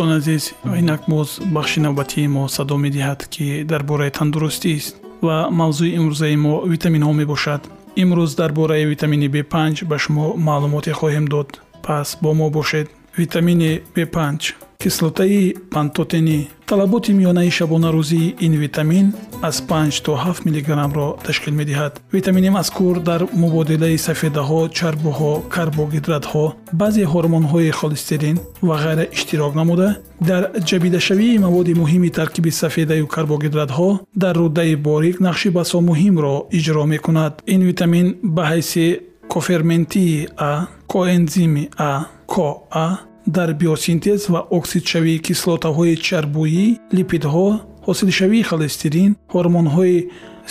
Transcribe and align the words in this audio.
дӯстон 0.00 0.16
азиз 0.20 0.44
инак 0.80 1.02
боз 1.12 1.28
бахши 1.56 1.80
навбатии 1.80 2.32
мо 2.36 2.48
садо 2.56 2.76
медиҳад 2.84 3.20
ки 3.32 3.46
дар 3.70 3.82
бораи 3.90 4.10
тандурустист 4.18 4.94
ва 5.26 5.36
мавзӯи 5.60 5.94
имрӯзаи 5.98 6.36
мо 6.44 6.54
витаминҳо 6.72 7.12
мебошад. 7.20 7.62
Имрӯз 8.02 8.30
дар 8.40 8.50
бораи 8.58 8.84
витамини 8.92 9.28
б5 9.34 9.84
ба 9.90 9.96
шумо 10.02 10.26
маълумоте 10.48 10.92
хоҳем 11.00 11.26
дод. 11.32 11.48
Пас 11.84 12.08
бо 12.22 12.30
мо 12.38 12.46
бошед. 12.56 12.86
Витамини 13.20 13.72
б5 13.94 14.69
кислотаи 14.82 15.54
пантотени. 15.70 16.48
Талаботи 16.66 17.12
миёнаи 17.12 17.50
шабонарӯзии 17.58 18.34
ин 18.46 18.52
витамин 18.64 19.06
аз 19.42 19.56
5 19.60 20.02
то 20.04 20.12
7 20.16 20.86
мгро 20.86 21.18
ташкил 21.24 21.54
медиҳад. 21.54 22.00
Витамини 22.12 22.50
мазкур 22.50 23.00
дар 23.00 23.26
мубодилаи 23.32 23.98
сафедаҳо 23.98 24.60
чарбуҳо 24.78 25.32
карбогидратҳо 25.54 26.44
баъзе 26.72 27.04
ҳормонҳои 27.12 27.70
холестерин 27.78 28.36
ва 28.62 28.76
ғайра 28.82 29.04
иштирок 29.16 29.54
намуда. 29.54 29.88
Дар 30.20 30.42
ҷабидашавии 30.68 31.38
маводи 31.38 31.72
муҳими 31.82 32.10
таркиби 32.18 32.50
сафедаю 32.50 33.06
карбогидратҳо 33.14 33.90
дар 34.22 34.34
рӯдаи 34.42 34.74
борик 34.76 35.16
нақши 35.26 35.48
басо 35.58 35.78
муҳимро 35.90 36.34
иҷро 36.58 36.84
мекунад. 36.94 37.32
Ин 37.54 37.60
витамин 37.70 38.06
ба 38.22 38.42
ҳайси 38.50 38.86
коферментии 39.34 40.28
а 40.50 40.52
коэнзими 40.92 41.64
а 41.78 41.90
коа 42.26 43.09
дар 43.26 43.54
биосинтез 43.54 44.20
ва 44.32 44.40
оксидшавии 44.58 45.22
кислотаҳои 45.26 45.96
чарбӯӣ 46.06 46.66
липидҳо 46.96 47.48
ҳосилшавии 47.86 48.46
холестерин 48.50 49.10
ҳормонҳои 49.34 49.98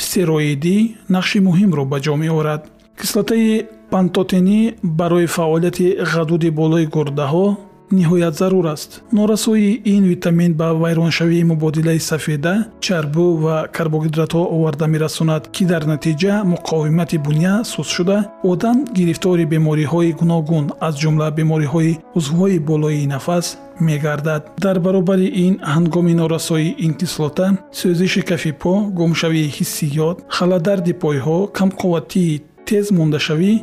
стероидӣ 0.03 0.77
нақши 1.15 1.37
муҳимро 1.47 1.83
ба 1.91 1.97
ҷо 2.05 2.15
меорад. 2.23 2.61
Кислотаи 2.99 3.65
пантотенӣ 3.91 4.59
барои 4.99 5.27
фаъолияти 5.35 5.87
ғадуди 6.13 6.49
болои 6.59 6.85
гурдаҳо 6.95 7.47
ниҳоят 7.91 8.35
зарур 8.37 8.65
аст. 8.65 9.01
Норасоии 9.11 9.81
ин 9.85 10.03
витамин 10.03 10.53
ба 10.53 10.73
вайроншавии 10.73 11.43
мубодилаи 11.43 11.99
сафеда 11.99 12.53
чарбу 12.85 13.25
ва 13.43 13.67
карбогидратҳо 13.75 14.43
оварда 14.55 14.87
мерасонад 14.87 15.43
ки 15.55 15.63
дар 15.65 15.83
натиҷа 15.93 16.33
муқовимати 16.53 17.17
буня 17.17 17.63
суст 17.63 17.91
шуда 17.95 18.17
одам 18.43 18.77
гирифтори 18.97 19.45
бемориҳои 19.53 20.15
гуногун 20.19 20.65
аз 20.87 20.93
ҷумла 21.01 21.27
бемориҳои 21.39 21.97
узвҳои 22.17 22.59
болоии 22.59 23.07
нафас 23.07 23.57
мегардад. 23.87 24.41
Дар 24.65 24.77
баробари 24.79 25.27
ин 25.45 25.53
ҳангоми 25.73 26.13
норасоии 26.21 26.75
ин 26.85 26.93
кислота 26.99 27.47
сӯзиши 27.79 28.21
кафи 28.29 28.51
по 28.61 28.73
гумшавии 28.97 29.53
ҳиссиёт 29.57 30.17
халадарди 30.35 30.93
пойҳо 31.03 31.37
камқувватии 31.59 32.41
тез 32.67 32.85
мондашавӣ 32.97 33.53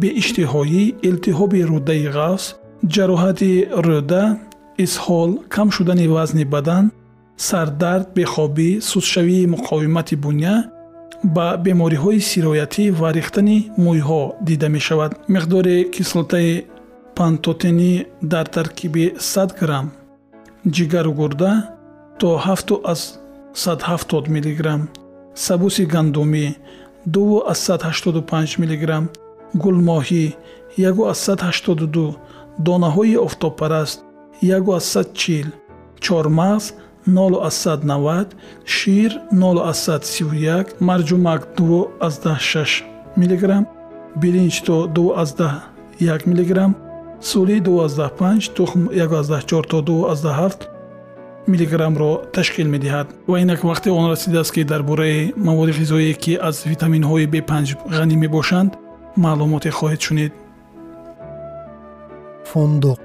беиштиҳоӣ 0.00 0.82
илтиҳоби 1.08 1.60
рӯдаи 1.70 2.06
ғафз 2.16 2.44
ҷароҳати 2.92 3.52
рӯда 3.86 4.24
изҳол 4.84 5.30
кам 5.54 5.68
шудани 5.76 6.06
вазни 6.14 6.44
бадан 6.54 6.84
сардард 7.48 8.06
бехобӣ 8.16 8.70
сустшавии 8.90 9.50
муқовимати 9.54 10.16
буня 10.24 10.54
ба 11.36 11.46
бемориҳои 11.64 12.20
сироятӣ 12.30 12.84
ва 13.00 13.08
рехтани 13.18 13.58
мӯйҳо 13.84 14.22
дида 14.46 14.68
мешавад. 14.76 15.12
Миқдори 15.34 15.76
кислотаи 15.94 16.52
пантотенӣ 17.16 17.92
дар 18.32 18.46
таркиби 18.56 19.04
100 19.18 19.58
грамм 19.60 19.86
ҷигару 20.74 21.12
гурда 21.20 21.52
то 22.20 22.28
7 22.46 22.80
аз 22.92 23.00
170 23.54 24.28
мг 24.34 24.60
сабуси 25.34 25.84
гандумӣ 25.94 26.46
2 27.06 27.50
аз 27.52 27.58
185 27.70 28.58
мг 28.62 28.82
гулмоҳӣ 29.62 30.24
1 30.78 31.10
аз 31.12 31.18
182 31.18 32.16
донаҳои 32.58 33.16
офтобпараст. 33.16 33.98
140 34.42 35.52
чормағз 36.00 36.64
090 37.06 38.26
шир 38.64 39.20
031 39.32 40.66
марҷумак 40.80 41.40
26 41.56 42.84
мг 43.16 43.66
биринҷ 44.16 44.54
то 44.66 44.76
21 44.94 46.26
мг 46.26 46.74
сӯли 47.20 47.56
25 47.60 48.54
тухм 48.56 48.80
14 48.92 49.62
то 49.70 49.82
27 49.82 50.74
миллиграммро 51.46 52.22
ташкил 52.32 52.68
медиҳад. 52.74 53.06
Ва 53.28 53.40
инак 53.40 53.60
вақте 53.64 53.88
он 53.90 54.10
расидааст 54.10 54.52
ки 54.54 54.62
дар 54.64 54.82
бораи 54.82 55.32
маводи 55.36 55.72
ғизоие 55.72 56.14
ки 56.14 56.32
аз 56.48 56.56
витаминҳои 56.72 57.26
б5 57.26 57.76
ғанӣ 57.96 58.16
мебошанд 58.16 58.70
маълумоте 59.16 59.70
хоҳед 59.70 60.00
шунид 60.06 60.32
фундуқ 62.50 63.02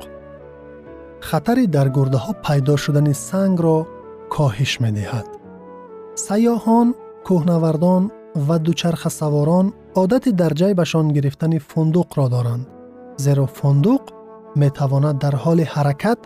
хатари 1.27 1.65
дар 1.75 1.87
гурдаҳо 1.97 2.33
пайдо 2.45 2.73
шудани 2.83 3.13
сангро 3.27 3.77
коҳиш 4.35 4.73
медиҳад 4.83 5.27
сайёҳон 6.27 6.87
кӯҳнавардон 7.27 8.03
ва 8.47 8.55
дучархасаворон 8.65 9.65
одати 10.01 10.31
дар 10.41 10.53
ҷайбашон 10.61 11.05
гирифтани 11.15 11.59
фундуқро 11.69 12.25
доранд 12.35 12.65
зеро 13.25 13.45
фундуқ 13.57 14.03
метавонад 14.61 15.15
дар 15.23 15.35
ҳоли 15.43 15.65
ҳаракат 15.73 16.19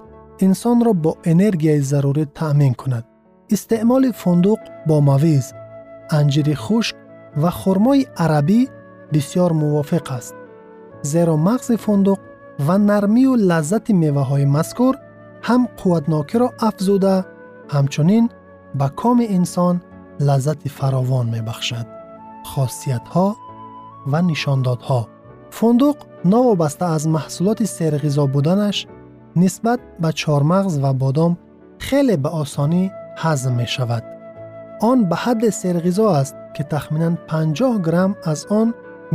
инсонро 0.46 0.92
бо 1.04 1.12
энергияи 1.32 1.82
зарурӣ 1.92 2.26
таъмин 2.40 2.74
кунад 2.82 3.06
истеъмоли 3.56 4.12
фундуқ 4.22 4.60
бо 4.88 4.96
мавиз 5.10 5.46
анҷири 6.20 6.56
хушк 6.66 6.96
ва 7.42 7.52
хурмои 7.60 8.02
арабӣ 8.24 8.60
бисьёр 9.14 9.52
мувофиқ 9.62 10.08
аст 10.18 10.36
зеро 11.12 11.36
мағзи 11.48 11.76
фундуқ 11.86 12.20
ва 12.60 12.78
нармию 12.78 13.34
лаззати 13.50 13.94
меваҳои 14.04 14.46
мазкур 14.46 14.94
ҳам 15.48 15.62
қувватнокиро 15.80 16.48
афзуда 16.70 17.16
ҳамчунин 17.74 18.26
ба 18.80 18.88
коми 19.02 19.26
инсон 19.38 19.76
лаззати 20.28 20.70
фаровон 20.78 21.26
мебахшад 21.36 21.88
хосиятҳо 22.52 23.28
ва 24.12 24.20
нишондодҳо 24.30 25.02
фундуқ 25.58 25.98
новобаста 26.34 26.86
аз 26.96 27.04
маҳсулоти 27.16 27.66
серғизо 27.78 28.24
буданаш 28.36 28.78
нисбат 29.42 29.82
ба 30.02 30.10
чормағз 30.22 30.74
ва 30.84 30.92
бодом 31.02 31.34
хеле 31.86 32.16
ба 32.24 32.30
осонӣ 32.42 32.84
ҳазм 33.22 33.54
мешавад 33.62 34.04
он 34.90 34.98
ба 35.10 35.18
ҳадде 35.24 35.50
серғизо 35.62 36.06
аст 36.22 36.36
ки 36.56 36.64
тахминан 36.74 37.16
50 37.30 37.86
грамм 37.88 38.12
аз 38.32 38.40
он 38.60 38.68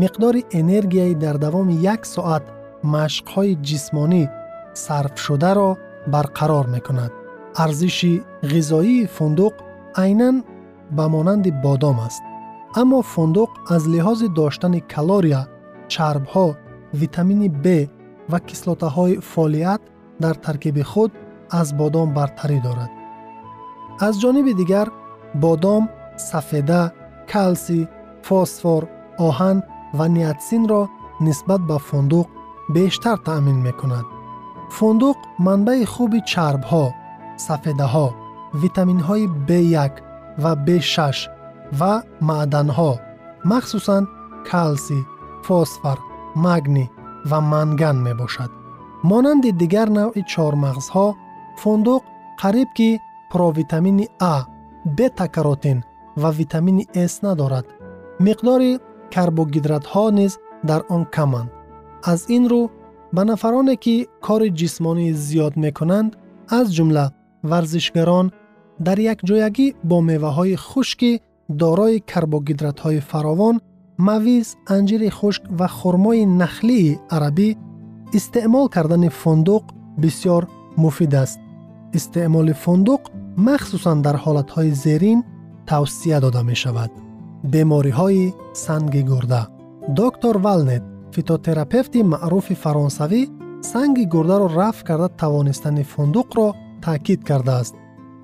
миқдори 0.03 0.43
энергияи 0.61 1.15
дар 1.15 1.37
давоми 1.45 1.75
як 1.95 2.07
соат 2.15 2.45
машқҳои 2.85 3.53
ҷисмонӣ 3.69 4.25
сарфшударо 4.85 5.71
барқарор 6.15 6.67
мекунад 6.75 7.13
арзиши 7.65 8.15
ғизоии 8.53 9.09
фундуқ 9.17 9.55
айнан 10.03 10.37
ба 10.97 11.05
монанди 11.15 11.51
бодом 11.65 11.99
аст 12.07 12.23
аммо 12.81 12.99
фундуқ 13.13 13.51
аз 13.75 13.83
лиҳози 13.93 14.29
доштани 14.39 14.81
калория 14.93 15.43
чарбҳо 15.93 16.47
витамини 17.01 17.49
б 17.65 17.67
ва 18.31 18.39
кислотаҳои 18.49 19.21
фолиат 19.33 19.83
дар 20.23 20.35
таркиби 20.45 20.83
худ 20.91 21.11
аз 21.61 21.69
бодом 21.81 22.09
бартарӣ 22.19 22.59
дорад 22.67 22.91
аз 24.07 24.15
ҷониби 24.23 24.53
дигар 24.61 24.89
бодом 25.45 25.83
сафеда 26.29 26.83
калсий 27.33 27.85
фосфор 28.27 28.83
оҳан 29.29 29.59
ва 29.99 30.07
ниатсинро 30.17 30.83
нисбат 31.27 31.63
ба 31.71 31.79
фундуқ 31.89 32.29
бештар 32.75 33.19
таъмин 33.27 33.59
мекунад. 33.67 34.07
фундуқ 34.77 35.19
манбаи 35.47 35.85
хуби 35.93 36.21
чарбҳо 36.31 36.85
сафедаҳо 37.47 38.07
витаминҳои 38.63 39.25
b1 39.49 39.93
ва 40.43 40.53
b6 40.67 40.97
ва 41.81 41.93
маъданҳо 42.29 42.93
махсусан 43.51 44.05
калсий 44.51 45.03
фосфор 45.47 45.99
магни 46.45 46.87
ва 47.31 47.39
манган 47.53 47.97
мебошад. 48.07 48.51
монанди 49.11 49.51
дигар 49.63 49.89
навъи 49.99 50.23
чормағзҳо 50.33 51.07
фундуқ 51.61 52.03
қариб 52.43 52.69
ки 52.79 52.91
провитамини 53.33 54.07
а 54.33 54.35
бета-каротин 54.97 55.79
ва 56.23 56.31
витамини 56.41 56.85
с 57.13 57.15
надорад. 57.27 57.67
миқдори 58.27 58.73
карбогидратҳо 59.15 60.05
низ 60.19 60.33
дар 60.69 60.81
он 60.95 61.03
каманд 61.17 61.51
аз 62.03 62.21
ин 62.37 62.45
рӯ 62.51 62.63
ба 63.13 63.23
нафароне 63.25 63.77
ки 63.85 63.97
кори 64.27 64.49
ҷисмонӣ 64.61 65.09
зиёд 65.27 65.55
мекунанд 65.65 66.11
аз 66.59 66.67
ҷумла 66.77 67.07
варзишгарон 67.51 68.27
дар 68.87 68.99
якҷоягӣ 69.15 69.67
бо 69.89 69.97
меваҳои 70.11 70.57
хушкӣ 70.69 71.13
дорои 71.61 71.97
карбогидратҳои 72.11 73.01
фаровон 73.11 73.57
мавиз 74.09 74.47
анҷири 74.77 75.11
хушк 75.19 75.43
ва 75.59 75.69
хурмои 75.79 76.23
нахлии 76.41 76.99
арабӣ 77.17 77.49
истеъмол 78.19 78.67
кардани 78.75 79.11
фундуқ 79.21 79.65
бисьёр 80.03 80.43
муфид 80.83 81.15
аст 81.23 81.39
истеъмоли 81.99 82.55
фундуқ 82.65 83.03
махсусан 83.47 83.99
дар 84.07 84.17
ҳолатҳои 84.25 84.71
зерин 84.85 85.19
тавсия 85.71 86.19
дода 86.25 86.43
мешавад 86.51 86.91
бемориҳои 87.53 88.25
санги 88.65 89.03
гурда 89.11 89.43
доктор 90.01 90.35
валнет 90.47 90.85
фитотерапевти 91.15 92.01
маъруфи 92.13 92.55
фаронсавӣ 92.63 93.23
санги 93.71 94.05
гурдаро 94.13 94.49
рафъ 94.59 94.85
карда 94.89 95.09
тавонистани 95.21 95.85
фундуқро 95.93 96.47
таъкид 96.85 97.21
кардааст. 97.29 97.75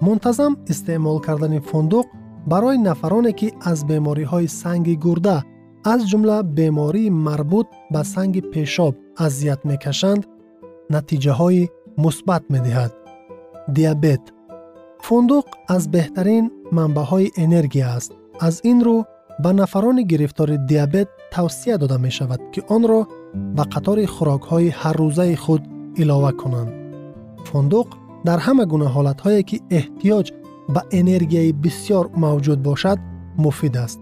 Мунтазам 0.05 0.53
истеъмол 0.73 1.19
кардани 1.27 1.61
фундуқ 1.69 2.07
барои 2.51 2.79
нафароне 2.79 3.33
ки 3.39 3.49
аз 3.71 3.79
бемориҳои 3.91 4.49
санги 4.49 4.97
гурда 5.05 5.39
аз 5.93 6.01
ҷумла 6.11 6.39
бемории 6.57 7.11
марбут 7.27 7.69
ба 7.93 8.01
санги 8.13 8.43
пешоб 8.53 8.95
азият 9.27 9.61
мекашанд 9.71 10.23
натиҷаҳои 10.95 11.69
мусбат 12.03 12.43
медиҳад. 12.55 12.93
Диабет. 13.77 14.23
Фундуқ 15.07 15.47
аз 15.75 15.83
беҳтарин 15.95 16.45
манбаъҳои 16.77 17.33
энергия 17.45 17.87
аст. 17.97 18.11
Аз 18.47 18.55
ин 18.71 18.79
рӯ 18.87 18.97
ба 19.43 19.53
нафарони 19.53 20.03
гирифтори 20.05 20.57
диабет 20.71 21.09
тавсия 21.33 21.79
дода 21.79 21.99
мешавад 21.99 22.41
ки 22.53 22.61
онро 22.77 23.01
ба 23.57 23.65
қатори 23.73 24.07
хӯрокҳои 24.15 24.75
ҳаррӯзаи 24.81 25.35
худ 25.45 25.63
илова 26.03 26.33
кунанд 26.41 26.71
фундуқ 27.49 27.89
дар 28.27 28.39
ҳама 28.47 28.65
гуна 28.73 28.89
ҳолатҳое 28.95 29.43
ки 29.49 29.57
эҳтиёҷ 29.79 30.27
ба 30.75 30.81
энергияи 31.01 31.53
бисьёр 31.63 32.05
мавҷуд 32.25 32.59
бошад 32.69 32.99
муфид 33.45 33.77
аст 33.85 33.99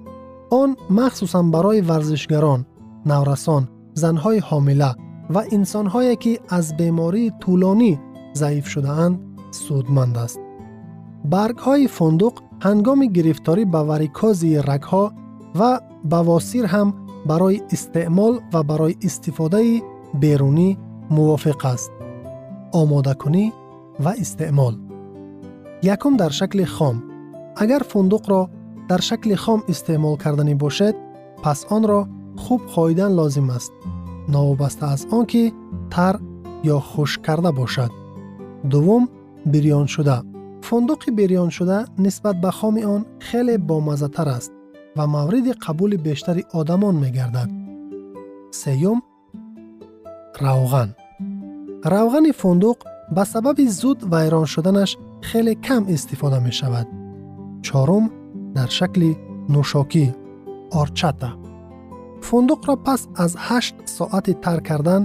он 0.60 0.70
махсусан 0.98 1.46
барои 1.54 1.80
варзишгарон 1.90 2.60
наврасон 3.10 3.62
занҳои 4.02 4.40
ҳомила 4.48 4.90
ва 5.34 5.42
инсонҳое 5.56 6.14
ки 6.22 6.32
аз 6.58 6.66
бемории 6.78 7.34
тӯлонӣ 7.42 7.92
заиф 8.40 8.66
шудаанд 8.72 9.14
судманд 9.64 10.16
аст 10.24 10.38
баргҳои 11.32 11.86
фундуқ 11.96 12.34
ҳангоми 12.66 13.06
гирифторӣ 13.16 13.62
ба 13.74 13.80
варикозии 13.90 14.62
рагҳо 14.70 15.04
ва 15.58 15.70
бавосир 16.12 16.66
ҳам 16.74 16.88
барои 17.30 17.62
истеъмол 17.74 18.34
ва 18.52 18.60
барои 18.70 18.98
истифодаи 19.08 19.82
берунӣ 20.22 20.68
мувофиқ 21.16 21.62
аст 21.74 21.90
омодакунӣ 22.80 23.44
ва 24.04 24.12
истеъмол 24.24 24.74
якум 25.94 26.14
дар 26.22 26.32
шакли 26.38 26.64
хом 26.76 26.96
агар 27.62 27.82
фундуқро 27.90 28.40
дар 28.90 29.00
шакли 29.08 29.36
хом 29.44 29.60
истеъмол 29.72 30.14
карданӣ 30.22 30.54
бошед 30.62 30.96
пас 31.42 31.60
онро 31.76 32.00
хуб 32.42 32.62
хоидан 32.72 33.12
лозим 33.18 33.48
аст 33.58 33.72
новобаста 34.34 34.84
аз 34.94 35.00
он 35.16 35.24
ки 35.30 35.42
тар 35.94 36.14
ё 36.74 36.78
хушк 36.90 37.20
карда 37.26 37.50
бошад 37.60 37.92
дуввум 38.72 39.04
бирёншуда 39.52 40.16
фундуқи 40.66 41.10
бирёншуда 41.18 41.78
нисбат 42.04 42.36
ба 42.44 42.50
хоми 42.58 42.82
он 42.94 43.02
хеле 43.26 43.54
бомаззатар 43.68 44.28
аст 44.38 44.52
ва 44.96 45.06
мавриди 45.06 45.52
қабули 45.64 45.96
бештари 45.96 46.44
одамон 46.52 47.00
мегардад 47.00 47.50
сеюм 48.52 49.02
равған 50.40 50.92
равғани 51.92 52.32
фундуқ 52.40 52.84
ба 53.10 53.24
сабаби 53.24 53.66
зуд 53.68 54.04
вайрон 54.12 54.46
шуданаш 54.46 54.96
хеле 55.28 55.54
кам 55.66 55.82
истифода 55.94 56.40
мешавад 56.40 56.86
чорум 57.62 58.04
дар 58.56 58.70
шакли 58.78 59.10
нӯшокӣ 59.52 60.04
орчата 60.80 61.30
фундуқро 62.26 62.74
пас 62.86 63.02
аз 63.24 63.32
ҳашт 63.46 63.76
соати 63.96 64.34
тар 64.44 64.60
кардан 64.68 65.02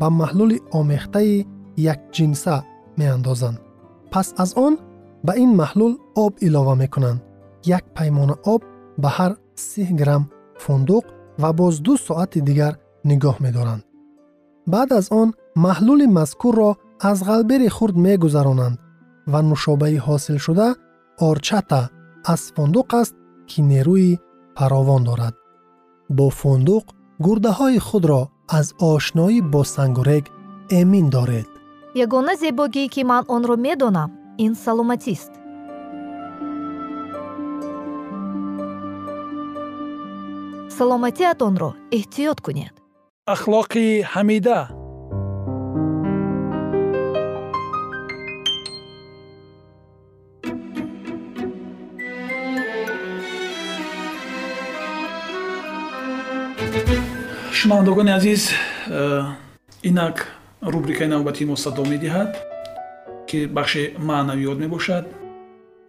ба 0.00 0.08
маҳлули 0.20 0.58
омехтаи 0.78 1.46
якҷинса 1.92 2.56
меандозанд 2.98 3.58
пас 4.12 4.28
аз 4.42 4.50
он 4.66 4.74
ба 5.26 5.32
ин 5.42 5.50
маҳлул 5.60 5.92
об 6.24 6.32
илова 6.46 6.74
мекунанд 6.82 7.20
як 7.78 7.84
паймона 7.96 8.34
об 8.52 8.62
ба 9.02 9.10
ҳар 9.16 9.32
си 9.66 9.82
грамм 10.00 10.24
фундуқ 10.62 11.04
ва 11.42 11.50
боз 11.58 11.74
ду 11.86 11.92
соати 12.06 12.40
дигар 12.48 12.74
нигоҳ 13.10 13.36
медоранд. 13.44 13.82
Баъд 14.72 14.88
аз 14.98 15.06
он 15.20 15.28
маҳлули 15.64 16.06
мазкурро 16.18 16.70
аз 17.10 17.18
ғалбери 17.28 17.68
хурд 17.76 17.96
мегузаронанд 18.06 18.76
ва 19.32 19.40
нушобаи 19.50 19.96
ҳосилшуда 20.06 20.68
орчата 21.28 21.82
аз 22.32 22.42
фундуқ 22.54 22.88
аст 23.00 23.14
ки 23.48 23.58
нерӯи 23.70 24.12
фаровон 24.58 25.02
дорад. 25.08 25.34
Бо 26.16 26.26
фундуқ 26.40 26.84
гурдаҳои 27.24 27.78
худро 27.88 28.22
аз 28.58 28.66
ошноӣ 28.92 29.38
бо 29.52 29.60
сангурег 29.74 30.24
эмин 30.80 31.06
доред. 31.16 31.48
Ягона 32.04 32.34
зебогӣ 32.42 32.84
ки 32.94 33.02
ман 33.10 33.24
онро 33.34 33.56
медонам 33.66 34.10
ин 34.44 34.52
саломатист 34.64 35.32
саломатиатонро 40.80 41.70
эҳтиёт 41.98 42.38
кунед. 42.46 42.74
Ахлоқи 43.34 43.86
ҳамида. 44.12 44.60
Шунавандагони 57.58 58.12
азиз 58.18 58.42
э, 58.88 59.22
инак 59.88 60.16
рубрикаи 60.72 61.08
навбатии 61.14 61.44
мо 61.50 61.56
садо 61.64 61.82
медиҳад 61.92 62.30
ки 63.28 63.38
бахши 63.56 63.82
маънавиёт 64.08 64.58
мебошад 64.64 65.04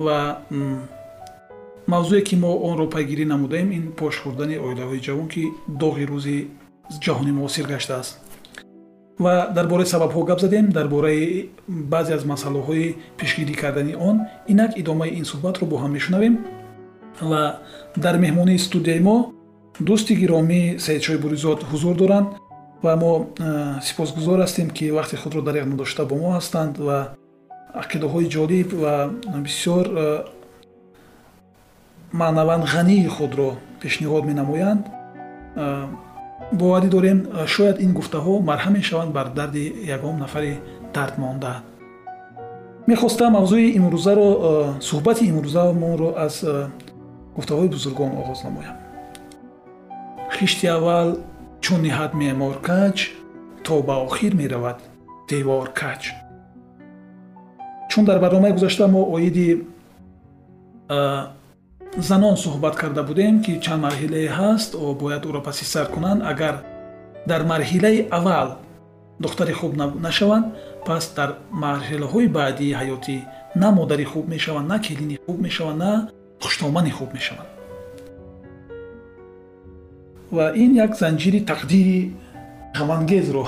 ва 0.06 0.18
мавзӯе 1.94 2.22
ки 2.28 2.36
мо 2.44 2.52
онро 2.70 2.86
пайгирӣ 2.96 3.26
намудаем 3.34 3.70
ин 3.78 3.86
пош 4.00 4.16
хӯрдани 4.24 4.56
оилаҳои 4.66 5.04
ҷавон 5.08 5.28
ки 5.34 5.44
доғи 5.82 6.06
рӯзи 6.12 6.38
ҷаҳони 7.06 7.32
муосир 7.40 7.66
гаштааст 7.74 8.14
ва 9.24 9.34
дар 9.56 9.68
бораи 9.68 9.86
сабабҳо 9.86 10.22
гап 10.30 10.40
задем 10.40 10.66
дар 10.78 10.88
бораи 10.88 11.50
баъзе 11.68 12.14
аз 12.14 12.24
масъалаҳои 12.26 12.96
пешгирӣ 13.18 13.54
кардани 13.62 13.94
он 14.10 14.16
инак 14.48 14.72
идомаи 14.82 15.12
ин 15.20 15.26
суҳбатро 15.32 15.66
бо 15.72 15.76
ҳам 15.82 15.92
мешунавем. 15.98 16.36
Ва 17.22 17.42
дар 17.98 18.16
меҳмонии 18.26 18.58
студияи 18.68 19.00
мо 19.00 19.18
дӯсти 19.88 20.14
гиромӣ 20.22 20.62
саидшои 20.86 21.18
буризод 21.24 21.60
ҳузур 21.72 21.96
доранд 22.02 22.28
ва 22.86 22.94
мо 23.04 23.12
сипосгузор 23.88 24.40
ҳастем 24.46 24.68
ки 24.78 24.86
вақти 24.98 25.16
худро 25.22 25.42
дариқ 25.48 25.66
надошта 25.72 26.06
бо 26.06 26.16
мо 26.24 26.30
ҳастанд 26.38 26.74
ва 26.88 26.98
ақидаҳои 27.84 28.28
ҷолиб 28.36 28.70
ва 28.84 28.94
бисёр 29.46 29.86
маънаван 32.14 32.64
ғании 32.74 33.08
худро 33.08 33.50
пешниҳод 33.82 34.24
менамоянд. 34.26 34.84
Боварӣ 36.60 36.90
дорем 36.90 37.20
шояд 37.46 37.78
ин 37.80 37.92
гуфтаҳо 37.94 38.34
марҳам 38.50 38.74
мешаванд 38.74 39.12
бар 39.14 39.28
дарди 39.30 39.66
ягон 39.96 40.18
нафари 40.18 40.60
дардмонда 40.94 41.54
мехостам 42.88 43.32
мавзӯи 43.38 43.68
имрӯзаро 43.80 44.30
суҳбати 44.90 45.24
имрӯзамонро 45.32 46.10
аз 46.26 46.36
гуфтаҳои 47.36 47.70
бузургон 47.76 48.12
оғоз 48.22 48.40
намоям. 48.46 48.78
Хишти 50.36 50.68
аввал 50.68 51.10
чун 51.62 51.80
ниҳад 51.88 52.12
меъмор 52.22 52.56
каҷ 52.70 52.98
то 53.66 53.82
ба 53.88 53.96
охир 54.08 54.34
меравад 54.42 54.80
девор 55.30 55.68
каҷ 55.82 56.02
чун 57.92 58.04
дар 58.06 58.20
барномаи 58.20 58.52
гузашта 58.58 58.88
мо 58.88 59.02
оиди 59.16 59.50
занон 61.98 62.36
суҳбат 62.38 62.76
карда 62.76 63.04
будем 63.04 63.42
ки 63.44 63.60
чанд 63.60 63.82
марҳилае 63.86 64.30
ҳаст 64.40 64.72
бояд 65.02 65.24
ӯро 65.26 65.42
паси 65.48 65.66
сар 65.66 65.88
кунанд. 65.94 66.22
Агар 66.32 66.56
дар 67.28 67.42
марҳилаи 67.44 68.08
аввал 68.18 68.50
духтари 69.20 69.54
хуб 69.54 69.74
нашаванд 70.08 70.46
пас 70.86 71.14
дар 71.18 71.30
марҳилаҳои 71.64 72.28
баъдии 72.28 72.74
ҳаётӣ 72.80 73.18
на 73.56 73.72
модари 73.72 74.06
хуб 74.06 74.26
мешаванд 74.28 74.68
на 74.68 74.80
келини 74.80 75.20
хуб 75.26 75.38
мешаванд 75.42 75.78
на 75.78 76.10
хуштомани 76.42 76.92
хуб 76.92 77.14
мешаванд. 77.14 77.50
Ва 80.32 80.46
ин 80.56 80.72
як 80.76 80.92
занҷири 80.96 81.40
тақдири 81.52 82.00
ғамангезро 82.80 83.46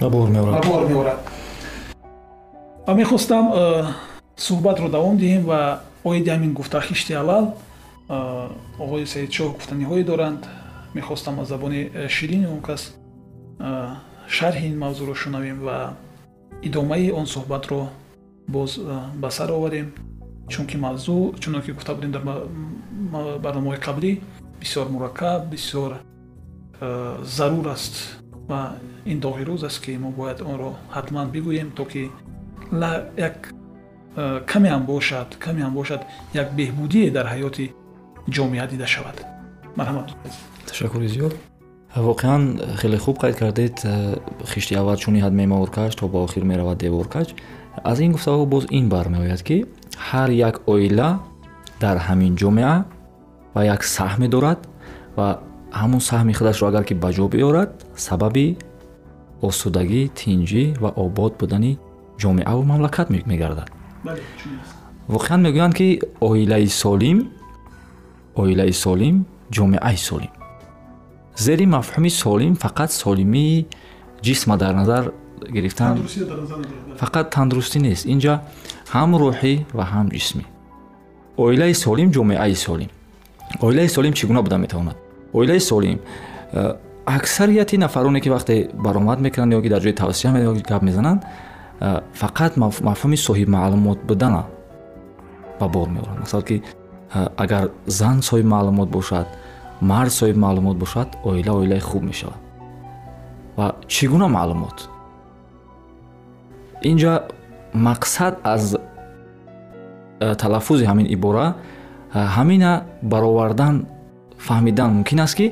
ба 0.00 0.08
бор 0.10 0.28
меорад. 0.88 1.18
Ва 2.86 2.94
мехостам 2.94 3.44
суҳбатро 4.36 4.88
давом 4.88 5.16
диҳем 5.16 5.44
ва 5.50 5.80
оиди 6.08 6.30
ҳамин 6.30 6.52
гуфта 6.58 6.80
хишти 6.80 7.12
аввал 7.22 7.46
оғои 8.84 9.04
саидшоҳ 9.14 9.48
гуфтаниҳое 9.56 10.04
доранд. 10.04 10.42
Мехостам 10.94 11.40
аз 11.40 11.48
забони 11.48 11.80
ширини 12.08 12.46
он 12.54 12.60
кас 12.68 12.82
шарҳи 14.36 14.66
ин 14.70 14.76
мавзӯъро 14.84 15.14
шунавем 15.22 15.58
ва 15.66 15.76
идомаи 16.68 17.10
он 17.20 17.26
суҳбатро 17.34 17.80
боз 18.54 18.70
ба 19.22 19.30
сар 19.30 19.50
оварем. 19.50 19.88
Чунки 20.52 20.76
мавзӯъ 20.76 21.38
чуно 21.42 21.58
ки 21.64 21.70
гуфта 21.76 21.94
будем 21.94 22.12
дар 22.16 22.22
барномаҳои 23.44 23.80
қаблӣ 23.86 24.10
бисёр 24.60 24.86
мураккаб 24.94 25.40
бисёр 25.52 25.90
зарур 27.36 27.66
аст 27.76 27.94
ва 28.48 28.60
ин 29.12 29.18
доғи 29.24 29.42
рӯз 29.48 29.62
аст 29.68 29.80
ки 29.84 29.92
мо 30.04 30.10
бояд 30.10 30.38
онро 30.40 30.70
ҳатман 30.96 31.26
бигӯем 31.34 31.70
то 31.76 31.84
ки 31.84 32.02
як 33.28 33.36
каме 34.50 34.68
ҳам 34.74 34.84
бошад 34.92 35.28
каме 35.44 35.60
ҳам 35.64 35.74
бошад 35.80 36.00
як 36.42 36.48
беҳбудие 36.58 37.10
дар 37.16 37.26
ҳаёти 37.32 37.64
ҷомеа 38.36 38.66
дида 38.72 38.86
шавад. 38.94 39.16
Марҳамат. 39.78 40.08
Ташаккури 40.68 41.08
зиёд. 41.14 41.34
Воқеан 41.96 42.42
хеле 42.80 42.98
хуб 42.98 43.16
қайд 43.22 43.36
кардед 43.42 43.76
хишти 44.52 44.74
аввал 44.74 44.96
чуни 44.96 45.20
ҳад 45.24 45.32
мемаворкач 45.40 45.92
то 45.94 46.08
ба 46.08 46.18
охир 46.26 46.44
меравад 46.44 46.78
деворкач 46.78 47.28
аз 47.84 47.98
ин 48.00 48.12
гуфтаҳо 48.12 48.44
боз 48.46 48.64
ин 48.70 48.88
бармеояд 48.88 49.42
ки 49.48 49.64
ҳар 50.08 50.30
як 50.48 50.54
оила 50.72 51.08
дар 51.80 51.96
ҳамин 52.06 52.32
ҷомеа 52.42 52.84
ва 53.54 53.62
як 53.64 53.82
саҳме 53.96 54.28
дорад 54.34 54.58
ва 55.16 55.28
ҳамун 55.80 56.00
саҳми 56.10 56.32
худашро 56.38 56.66
агар 56.68 56.84
ки 56.88 56.94
ба 56.94 57.10
ҷо 57.16 57.26
биёрад 57.34 57.70
сабаби 58.06 58.46
осудагӣ 59.48 60.02
тинҷӣ 60.18 60.64
ва 60.82 60.90
обод 61.04 61.32
будани 61.40 61.72
ҷомеаву 62.22 62.62
мамлакат 62.72 63.08
мегардад 63.32 63.68
воқеан 65.14 65.40
мегӯянд 65.46 65.74
ки 65.78 65.88
оилаи 66.20 66.68
солим 66.82 67.18
оилаи 68.42 68.72
солим 68.72 69.16
ҷомеаи 69.56 69.96
солим. 70.08 70.32
Зери 71.36 71.66
мафҳуми 71.76 72.10
солим 72.10 72.54
фақат 72.54 72.90
солимии 73.02 73.66
ҷисма 74.26 74.56
дар 74.56 74.74
назар 74.74 75.12
гирифтан. 75.56 75.94
Фақат 77.02 77.26
тандурустӣ 77.34 77.78
нест. 77.86 78.04
Инҷа 78.12 78.34
ҳам 78.94 79.10
рӯҳӣ 79.22 79.54
ва 79.76 79.84
ҳам 79.92 80.06
ҷисмӣ 80.16 80.44
оилаи 81.36 81.74
солим 81.74 82.08
ҷомеаи 82.16 82.54
солим. 82.54 82.90
Оилаи 83.60 83.88
солим 83.88 84.12
чӣ 84.12 84.26
гуна 84.26 84.42
буда 84.42 84.56
метавонад? 84.58 84.96
Оилаи 85.32 85.60
солим 85.60 85.98
э, 86.52 86.74
аксарияти 87.06 87.76
нафароне 87.76 88.20
ки 88.20 88.28
вақте 88.28 88.54
баромад 88.74 89.20
мекунанд 89.20 89.52
ё 89.52 89.62
ки 89.62 89.68
дар 89.68 89.82
ҷои 89.82 89.92
тавсия 89.92 90.30
гап 90.68 90.82
мезананд 90.82 91.22
фақат 91.80 92.56
мафҳуми 92.56 93.16
соҳибмаълумот 93.16 93.98
будана 94.08 94.44
ба 95.60 95.68
бор 95.68 95.88
меоранд 95.88 96.20
масалан 96.20 96.44
ки 96.44 96.62
э, 97.14 97.28
агар 97.36 97.70
зан 97.86 98.20
соҳиби 98.22 98.48
маълумот 98.48 98.88
бошад 98.88 99.26
мард 99.80 100.10
соҳиби 100.10 100.38
маълумот 100.38 100.76
бошад 100.76 101.08
оила 101.24 101.52
оилаи 101.52 101.80
хуб 101.80 102.02
мешавад. 102.02 102.40
Ва 103.56 103.74
чӣ 103.88 104.06
гуна 104.08 104.28
маълумот? 104.28 104.88
Инҷа 106.82 107.12
мақсад 107.74 108.34
аз 108.44 108.76
талаффузи 110.20 110.84
ҳамин 110.84 111.06
ибора 111.16 111.54
ҳамина 112.36 112.82
баровардан 113.02 113.86
фаҳмидан 114.38 114.90
мумкин 114.96 115.20
аст 115.20 115.34
ки 115.34 115.46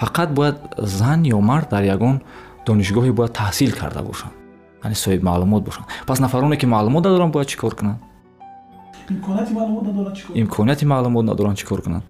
фақат 0.00 0.28
бояд 0.38 0.56
зан 0.78 1.20
ё 1.24 1.40
мард 1.40 1.68
дар 1.70 1.82
ягон 1.82 2.20
донишгоҳе 2.66 3.12
бояд 3.12 3.32
таҳсил 3.32 3.72
карда 3.80 4.02
бошанд 4.02 4.39
яъне 4.84 4.94
соҳиби 4.94 5.24
маълумот 5.30 5.62
бошанд. 5.64 5.86
Пас 6.06 6.20
нафароне 6.20 6.56
ки 6.56 6.66
маълумот 6.66 7.04
надоранд 7.04 7.32
бояд 7.32 7.48
чӣ 7.48 7.56
кор 7.56 7.74
кунанд? 7.74 7.98
Имконияти 10.34 10.84
маълумот 10.84 11.24
надоранд 11.24 11.56
чӣ 11.60 11.66
кор 11.66 11.82
кунанд? 11.82 12.04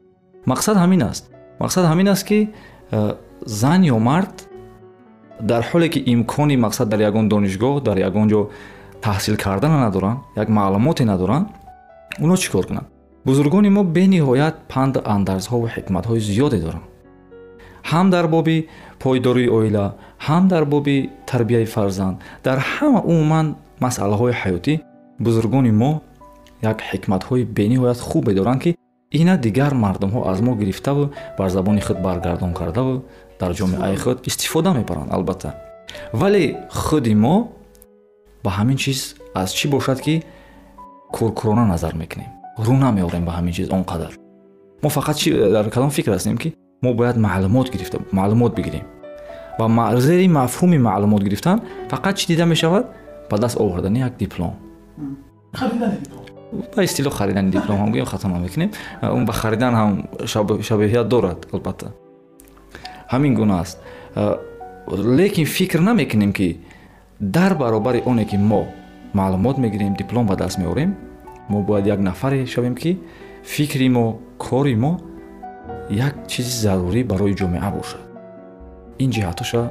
Мақсад 0.47 0.77
ҳамин 0.83 1.03
аст. 1.11 1.31
Мақсад 1.61 1.85
ҳамин 1.91 2.09
аст 2.15 2.25
ки 2.29 2.39
зан 3.61 3.81
ё 3.95 3.99
мард 3.99 4.35
дар 5.41 5.62
ҳоле 5.71 5.89
ки 5.89 6.00
имкони 6.15 6.57
мақсад 6.67 6.87
дар 6.93 7.00
ягон 7.00 7.29
донишгоҳ 7.29 7.83
дар 7.89 7.97
ягон 8.09 8.27
ҷо 8.33 8.41
таҳсил 9.07 9.37
кардана 9.45 9.79
надоранд 9.87 10.19
як 10.43 10.49
маълумоте 10.49 11.05
надоранд 11.05 11.47
оно 12.25 12.37
чӣ 12.37 12.50
кор 12.55 12.67
кунанд? 12.67 12.87
Бузургони 13.25 13.71
мо 13.77 13.83
бениҳоят 13.97 14.55
панд 14.73 14.95
андазҳо 15.15 15.57
ва 15.62 15.69
ҳикматҳои 15.77 16.21
зиёде 16.29 16.59
доранд 16.67 16.85
ҳам 17.91 18.11
дар 18.11 18.27
боби 18.29 18.69
пойдории 18.99 19.49
оила 19.49 19.95
ҳам 20.27 20.49
дар 20.49 20.65
боби 20.65 21.11
тарбияи 21.27 21.65
фарзанд. 21.65 22.17
Дар 22.45 22.59
ҳама 22.73 23.01
умуман 23.13 23.57
масъалаҳои 23.81 24.33
ҳаётӣ 24.43 24.75
бузургони 25.19 25.73
мо 25.83 25.93
як 26.63 26.79
ҳикматҳои 26.91 27.45
бениҳоят 27.59 27.99
хубе 28.09 28.33
доранд 28.35 28.61
ки 28.63 28.71
ина 29.21 29.37
дигар 29.37 29.73
мардумҳо 29.75 30.21
аз 30.31 30.41
мо 30.41 30.53
гирифтаву 30.61 31.11
бар 31.39 31.49
забони 31.51 31.81
худ 31.81 31.99
баргардон 32.07 32.53
кардаву 32.55 33.03
дар 33.41 33.53
ҷомеаи 33.59 33.97
худ 33.97 34.19
истифода 34.27 34.73
мебаранд 34.73 35.13
албатта. 35.13 35.55
Вале 36.13 36.57
худи 36.71 37.15
мо 37.15 37.49
ба 38.45 38.51
ҳамин 38.59 38.77
чиз 38.77 39.17
аз 39.35 39.51
чӣ 39.59 39.69
бошад 39.69 40.01
ки 40.01 40.23
куркурона 41.13 41.65
назар 41.67 41.95
мекунем? 41.95 42.31
Рӯ 42.59 42.75
намеорем 42.87 43.25
ба 43.25 43.33
ҳамин 43.39 43.53
чиз 43.53 43.69
он 43.71 43.83
қадар. 43.83 44.13
Мо 44.83 44.89
фақат 44.89 45.17
дар 45.53 45.71
кадом 45.71 45.91
фикр 45.91 46.13
ҳастем 46.13 46.37
ки 46.37 46.55
мо 46.83 46.95
бояд 46.95 47.17
маълумот 47.17 47.71
гирифта 47.71 47.99
маълумот 48.13 48.55
бигирем. 48.55 48.85
Ва 49.59 50.01
зери 50.01 50.29
мафҳуми 50.29 50.79
маълумот 50.79 51.23
гирифтан 51.23 51.61
фақат 51.91 52.15
чӣ 52.15 52.27
дида 52.27 52.47
мешавад? 52.47 52.87
Ба 53.31 53.39
даст 53.39 53.57
овардани 53.61 54.01
як 54.01 54.17
диплом. 54.17 54.55
Ба 56.77 56.85
истилоҳ 56.85 57.11
харидани 57.11 57.51
диплом 57.51 57.79
ҳам 57.79 57.91
гӯем 57.93 58.07
хато 58.07 58.29
намекунем 58.29 58.71
он 59.03 59.25
ба 59.25 59.33
харидан 59.33 59.75
ҳам 59.75 59.91
шабеҳият 60.63 61.09
дорад 61.09 61.47
албатта. 61.53 61.93
Ҳамин 63.13 63.35
гуна 63.35 63.61
аст. 63.61 63.79
Лекин 65.19 65.47
фикр 65.47 65.81
намекунем 65.81 66.33
ки 66.33 66.59
дар 67.21 67.55
баробари 67.55 68.03
оне 68.07 68.25
ки 68.25 68.37
мо 68.37 68.67
маълумот 69.15 69.59
мегирем 69.59 69.95
диплом 69.95 70.27
ба 70.27 70.37
даст 70.37 70.59
меорем 70.59 70.95
мо 71.49 71.63
бояд 71.63 71.87
як 71.87 72.01
нафаре 72.01 72.47
шавем 72.47 72.75
ки 72.75 72.99
фикри 73.45 73.89
мо 73.89 74.19
кори 74.39 74.75
мо 74.77 75.01
як 75.90 76.14
чизи 76.28 76.54
зарурӣ 76.64 77.04
барои 77.04 77.35
ҷомеа 77.35 77.70
бошад. 77.76 78.00
Ин 78.99 79.11
ҷиҳатоша 79.11 79.62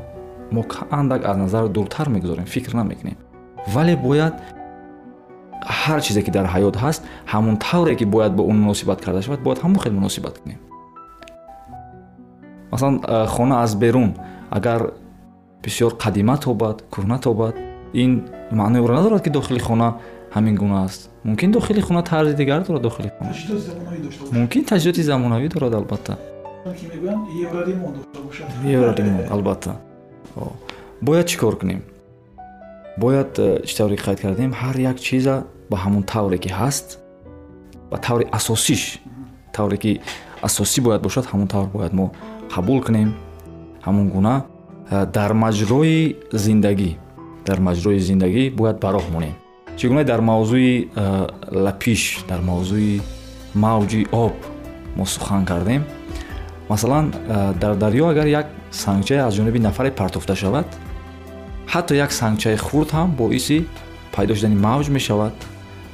мо 0.52 0.64
андак 0.92 1.22
аз 1.26 1.38
назар 1.38 1.68
дуртар 1.68 2.10
мегузорем 2.10 2.46
фикр 2.46 2.74
намекунем. 2.74 3.18
Вале 3.68 3.96
бояд 3.96 4.34
ҳар 5.82 6.02
чизе 6.02 6.22
ки 6.22 6.32
дар 6.32 6.46
ҳаёт 6.46 6.76
ҳаст 6.84 7.02
ҳамон 7.34 7.58
тавре 7.58 7.96
ки 7.96 8.06
бояд 8.06 8.34
бо 8.36 8.44
он 8.44 8.58
муносибат 8.58 9.02
карда 9.02 9.22
шавад 9.22 9.42
бояд 9.42 9.60
ҳамон 9.60 9.80
хел 9.84 9.94
муносибат 9.94 10.36
кунем. 10.40 10.60
Масалан 12.72 13.02
хона 13.28 13.56
аз 13.64 13.76
берун. 13.76 14.16
Агар 14.50 14.92
бисёр 15.64 15.92
қадима 16.04 16.36
тобад 16.38 16.84
кӯҳна 16.94 17.20
тобад 17.20 17.56
ин 17.94 18.30
маъноеро 18.52 18.94
надорад 18.94 19.24
ки 19.24 19.30
дохили 19.30 19.60
хона 19.60 19.98
ҳамин 20.36 20.56
гуна 20.56 20.84
аст. 20.86 21.10
Мумкин 21.24 21.52
дохили 21.52 21.82
хона 21.82 22.04
тарзи 22.04 22.36
дигар 22.36 22.64
дорад 22.64 22.82
дохили 22.82 23.12
хона? 23.18 23.34
Мумкин 24.32 24.64
таҷҳиёти 24.66 25.02
замонавӣ 25.02 25.48
дорад 25.50 25.74
албатта. 25.74 26.18
Евраримон 28.64 29.26
албатта. 29.32 29.76
Бояд 31.02 31.28
чӣ 31.28 31.38
кор 31.38 31.56
кунем? 31.60 31.82
Бояд 32.98 33.40
э, 33.40 33.66
чӣ 33.66 33.78
тавре 33.78 33.96
қайд 33.96 34.20
кардем? 34.22 34.52
Ҳар 34.54 34.76
як 34.78 35.00
чиза 35.00 35.46
ба 35.70 35.78
ҳамон 35.78 36.04
тавре 36.04 36.38
ки 36.38 36.50
ҳаст 36.50 37.00
ба 37.92 37.98
таври 37.98 38.26
асосиш 38.32 39.00
тавре 39.54 39.78
ки 39.78 40.02
асосӣ 40.42 40.82
бояд 40.82 41.02
бошад 41.02 41.26
ҳамон 41.32 41.48
тавр 41.48 41.68
бояд 41.68 41.94
мо 41.94 42.12
қабул 42.54 42.84
кунем. 42.86 43.16
Ҳамон 43.86 44.10
гуна 44.10 44.46
э, 44.92 45.06
дар 45.06 45.32
маҷрои 45.34 46.16
зиндагӣ 46.34 46.92
дар 47.48 47.60
маҷрои 47.68 48.00
зиндагӣ 48.00 48.44
бояд 48.60 48.78
ба 48.84 48.90
роҳ 48.96 49.06
монем. 49.16 49.36
Чӣ 49.78 49.88
гуна 49.90 50.04
дар 50.04 50.22
мавзӯи 50.22 50.74
лапиш 51.66 52.04
дар 52.30 52.42
мавзӯи 52.50 53.02
мавҷи 53.66 54.02
об 54.12 54.36
мо 54.98 55.06
сухан 55.06 55.46
кардем. 55.46 55.84
Масалан 56.70 57.06
дар 57.62 57.74
дарё 57.84 58.06
агар 58.12 58.28
як 58.42 58.48
сангчае 58.72 59.20
аз 59.28 59.34
ҷониби 59.38 59.60
нафаре 59.60 59.92
партофта 59.92 60.36
шавад 60.36 60.68
ҳатто 61.74 61.94
як 62.06 62.12
сангчаи 62.12 62.58
хурд 62.58 62.90
ҳам 62.98 63.10
боиси 63.22 63.58
пайдо 64.16 64.36
шудани 64.36 64.58
мавҷ 64.68 64.88
мешавад 64.98 65.36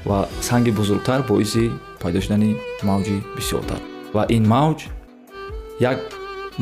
ва 0.05 0.27
санги 0.41 0.71
бузургтар 0.71 1.19
боиси 1.31 1.71
пайдо 2.01 2.19
шудани 2.21 2.55
мавҷи 2.89 3.15
бисёртар. 3.37 3.79
Ва 4.15 4.23
ин 4.29 4.43
мавҷ 4.55 4.79
як 5.91 5.99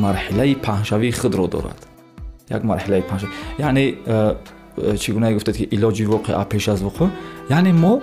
марҳилаи 0.03 0.53
паҳншавии 0.65 1.11
худро 1.19 1.47
дорад. 1.47 1.79
Як 2.49 2.61
марҳилаи 2.69 3.03
паҳншав 3.09 3.29
яъне 3.59 3.85
чӣ 5.01 5.09
гунае 5.13 5.33
гуфтед 5.33 5.55
ки 5.57 5.65
илоҷи 5.75 6.05
воқеа 6.13 6.45
пеш 6.51 6.67
аз 6.73 6.79
вуқӯъ 6.81 7.07
яъне 7.49 7.73
мо 7.73 8.01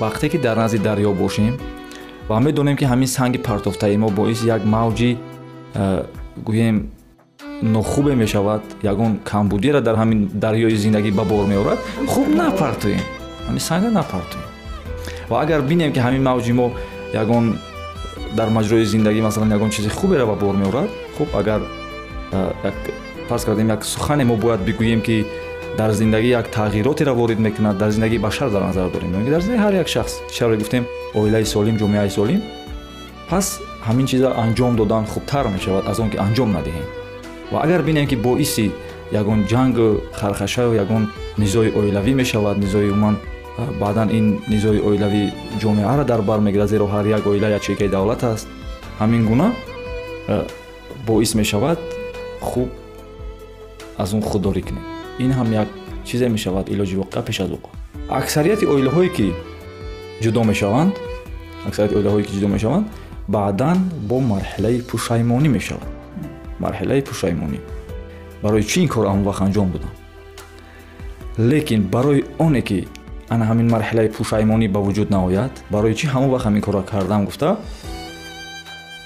вақте 0.00 0.28
ки 0.28 0.38
дар 0.38 0.56
назди 0.56 0.78
дарё 0.78 1.12
бошем 1.14 1.54
ва 2.28 2.40
медонем 2.40 2.76
ки 2.76 2.84
ҳамин 2.84 3.06
санги 3.06 3.38
партофтаи 3.38 3.96
мо 3.96 4.08
боиси 4.10 4.46
як 4.46 4.62
мавҷи 4.64 5.18
э, 5.74 6.04
гӯем 6.48 6.76
нохубе 7.62 8.14
мешавад 8.14 8.62
ягон 8.82 9.18
камбудиро 9.24 9.80
дар 9.80 9.96
ҳамин 9.96 10.28
дарёи 10.34 10.76
зиндагӣ 10.76 11.10
ба 11.12 11.24
бор 11.24 11.46
меорад 11.46 11.78
хуб 12.06 12.28
напартоем 12.28 13.00
ҳамин 13.48 13.62
санга 13.68 13.90
напартоем 13.90 14.44
ва 15.30 15.40
агар 15.42 15.62
бинем 15.62 15.92
ки 15.92 15.98
ҳамин 15.98 16.22
мавҷи 16.22 16.52
мо 16.52 16.66
ягон 17.14 17.58
дар 18.36 18.48
маҷрои 18.48 18.84
зиндагӣ 18.84 19.20
масалан 19.22 19.52
ягон 19.52 19.70
чизи 19.70 19.88
хуберо 19.88 20.26
ба 20.26 20.34
бор 20.34 20.54
меорад 20.54 20.90
хуб 21.16 21.28
агар 21.40 21.60
фарз 23.28 23.44
кардем 23.44 23.68
як 23.68 23.84
сухане 23.84 24.24
мо 24.24 24.36
бояд 24.36 24.60
бигӯем 24.60 25.00
ки 25.00 25.26
дар 25.78 25.90
зиндагӣ 25.92 26.28
як 26.40 26.46
тағйиротеро 26.48 27.14
ворид 27.14 27.38
мекунад 27.38 27.78
дар 27.78 27.90
зиндагии 27.90 28.18
башар 28.18 28.50
дар 28.50 28.62
назар 28.62 28.90
дорем. 28.90 29.12
Дар 29.12 29.40
зиндаги 29.40 29.62
ҳар 29.62 29.74
як 29.74 29.88
шахс 29.88 30.20
чаро 30.32 30.56
гуфтем 30.56 30.84
оилаи 31.14 31.44
солим 31.44 31.76
ҷомеаи 31.76 32.10
солим 32.10 32.42
пас 33.30 33.60
ҳамин 33.86 34.06
чиза 34.06 34.28
анҷом 34.44 34.76
додан 34.76 35.04
хубтар 35.06 35.48
мешавад 35.48 35.84
аз 35.88 35.98
он 36.00 36.10
ки 36.10 36.16
анҷом 36.16 36.50
надиҳем. 36.56 36.86
Ва 37.52 37.58
агар 37.64 37.82
бинем 37.82 38.06
ки 38.06 38.16
боиси 38.16 38.72
ягон 39.12 39.44
ҷангу 39.52 40.00
хархашаю 40.12 40.72
ягон 40.74 41.10
низои 41.38 41.70
оилавӣ 41.78 42.12
мешавад 42.14 42.58
низои 42.58 42.90
умуман 42.90 43.16
баъдан 43.80 44.08
ин 44.18 44.40
низои 44.48 44.80
оилавӣ 44.80 45.22
ҷомеаро 45.62 46.04
дар 46.04 46.22
бар 46.22 46.40
мегирад 46.40 46.68
зеро 46.68 46.86
ҳар 46.94 47.06
як 47.06 47.26
оила 47.26 47.48
ячейкаи 47.58 47.88
давлат 47.88 48.24
аст. 48.24 48.48
Ҳамин 49.00 49.22
гуна 49.30 49.48
боис 51.06 51.34
мешавад 51.34 51.78
хуб 52.40 52.68
аз 53.98 54.14
он 54.14 54.22
худдорӣ 54.22 54.62
кунем 54.62 54.95
ин 55.24 55.30
ҳам 55.38 55.48
як 55.62 55.68
чизе 56.04 56.28
мешавад 56.36 56.66
илоҷи 56.74 56.96
воқеа 57.02 57.22
пеш 57.28 57.40
аз 57.40 57.48
вуқӯъ 57.54 57.70
аксарияти 58.20 58.64
оилаҳое 58.74 59.10
ки 59.16 59.26
ҷудо 60.24 60.40
мешаванд 60.50 60.92
аксарияти 61.68 61.94
оилаҳое 61.98 62.24
ки 62.26 62.32
ҷудо 62.36 62.48
мешаванд 62.56 62.86
баъдан 63.34 63.78
бо 64.08 64.16
марҳилаи 64.32 64.78
пушаймонӣ 64.90 65.48
мешавад 65.56 65.90
марҳилаи 66.64 67.02
пушаймонӣ. 67.08 67.58
Барои 68.42 68.62
чӣ 68.70 68.78
ин 68.84 68.88
корро 68.94 69.08
он 69.16 69.22
вақт 69.28 69.42
анҷом 69.46 69.68
додам 69.74 69.92
лекин 71.50 71.82
барои 71.94 72.24
оне 72.38 72.62
ки 72.68 72.78
ана 73.34 73.44
ҳамин 73.50 73.68
марҳилаи 73.74 74.08
пушаймонӣ 74.16 74.66
ба 74.74 74.80
вуҷуд 74.86 75.08
наояд 75.16 75.52
барои 75.74 75.94
чӣ 75.98 76.06
ҳамон 76.14 76.30
вақт 76.34 76.44
ҳамин 76.46 76.62
корро 76.66 76.82
кардам 76.82 77.24
гуфта? 77.28 77.50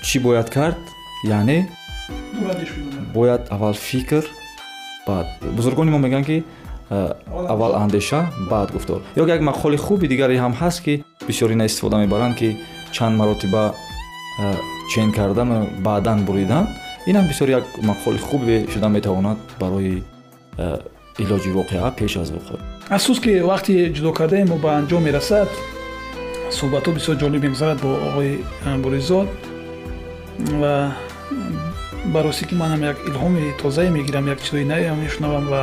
Чӣ 0.06 0.16
бояд 0.26 0.48
кард? 0.56 0.80
Яъне 1.24 1.58
бояд 3.14 3.42
аввал 3.54 3.76
фикр 3.88 4.24
баъд 5.10 5.26
бузургони 5.56 5.90
мо 5.90 5.98
мегӯянд 6.04 6.26
ки 6.30 6.36
аввал 7.52 7.72
андеша 7.84 8.20
баъд 8.50 8.68
гуфтор 8.74 9.00
ё 9.16 9.24
як 9.36 9.40
мақоли 9.50 9.76
хуби 9.76 10.06
дигаре 10.12 10.36
ҳам 10.44 10.54
ҳаст 10.60 10.80
ки 10.84 11.04
бисёр 11.28 11.50
ина 11.52 11.64
истифода 11.66 11.96
мебаранд 12.04 12.34
ки 12.40 12.48
чанд 12.92 13.14
маротиба 13.20 13.64
чен 14.92 15.12
кардан 15.12 15.50
баъдан 15.86 16.18
буридан 16.28 16.64
инам 17.06 17.24
бисёр 17.30 17.48
як 17.58 17.64
мақоли 17.90 18.18
хубе 18.18 18.66
шуда 18.72 18.88
метавонад 18.88 19.38
барои 19.60 20.02
илоҷи 21.22 21.50
воқеа 21.58 21.90
пеш 21.98 22.16
аз 22.16 22.30
вуқӯъ 22.36 22.56
афсус 22.96 23.18
ки 23.24 23.32
вақти 23.50 23.72
ҷудо 23.96 24.10
кардаи 24.18 24.44
мо 24.44 24.56
ба 24.64 24.70
анҷом 24.80 25.02
мерасад 25.08 25.48
суҳбатҳо 26.58 26.90
бисёр 26.98 27.14
ҷолиб 27.22 27.42
мегузарад 27.46 27.78
бо 27.84 27.90
оғои 28.08 28.32
буризод 28.82 29.28
ва 30.60 30.74
ба 32.12 32.22
ростӣ 32.22 32.44
ки 32.48 32.54
манам 32.54 32.80
як 32.82 32.98
илҳоми 33.08 33.54
тозае 33.62 33.90
мегирам 33.90 34.26
як 34.34 34.40
чизои 34.42 34.64
навеам 34.64 34.98
мешунавам 35.04 35.46
ва 35.52 35.62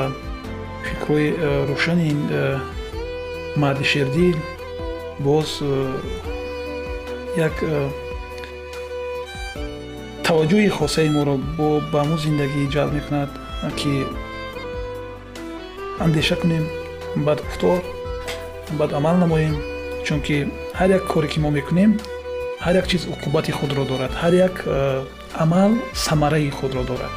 фикрҳои 0.88 1.28
рӯшани 1.70 2.06
ин 2.14 2.20
марди 3.62 3.86
шердил 3.92 4.38
боз 5.20 5.50
як 7.48 7.56
таваҷҷӯҳи 10.26 10.70
хосаи 10.78 11.10
моро 11.18 11.36
ба 11.94 12.02
мо 12.10 12.16
зиндагӣ 12.24 12.62
ҷалб 12.74 12.92
мекунад 12.98 13.30
ки 13.80 13.94
андеша 16.06 16.36
кунем 16.42 16.66
бад 17.26 17.40
гуфтор 17.46 17.80
бад 18.80 18.92
амал 19.00 19.16
намоем 19.24 19.56
чунки 20.06 20.38
ҳар 20.80 20.90
як 20.98 21.04
коре 21.12 21.28
ки 21.32 21.40
мо 21.44 21.50
мекунем 21.58 21.92
ҳар 22.66 22.76
як 22.82 22.88
чиз 22.88 23.04
уқубати 23.14 23.52
худро 23.52 23.84
дорад 23.92 24.12
ҳар 24.22 24.34
як 24.48 24.56
амал 25.44 25.72
самараи 25.94 26.50
худро 26.50 26.84
дорад. 26.84 27.14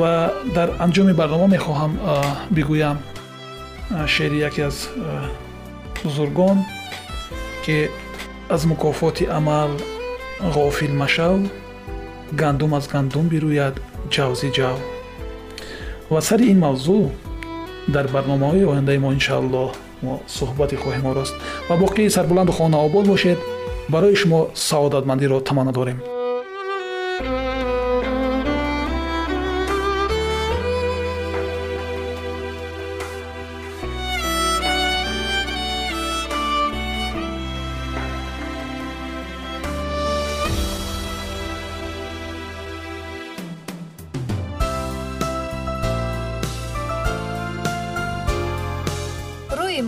Ва 0.00 0.32
дар 0.56 0.68
анҷоми 0.84 1.12
барнома 1.20 1.46
мехоҳам 1.56 1.92
бигӯям 2.56 2.98
шеъри 4.06 4.38
яке 4.48 4.62
аз 4.70 4.76
бузургон 6.02 6.58
ки 7.64 7.88
аз 8.54 8.62
мукофоти 8.64 9.24
амал 9.38 9.70
ғофил 10.56 10.92
машав 11.02 11.38
гандум 12.32 12.74
аз 12.74 12.88
гандум 12.88 13.26
бирӯяд 13.32 13.74
ҷавзи 14.14 14.48
ҷав. 14.56 14.78
Ва 16.10 16.20
сари 16.28 16.44
ин 16.52 16.58
мавзӯъ 16.66 17.10
дар 17.94 18.06
барномаҳои 18.14 18.68
ояндаи 18.70 18.98
мо 19.04 19.10
иншааллоҳ 19.18 19.70
мо 20.04 20.14
суҳбате 20.36 20.76
хоҳем 20.82 21.06
орост 21.12 21.34
ва 21.68 21.74
боқии 21.82 22.08
сарбуланду 22.16 22.52
хонаобод 22.58 23.06
бошед 23.12 23.38
барои 23.92 24.16
шумо 24.20 24.40
саодатмандиро 24.54 25.40
таманна 25.48 25.72
дорем. 25.72 25.98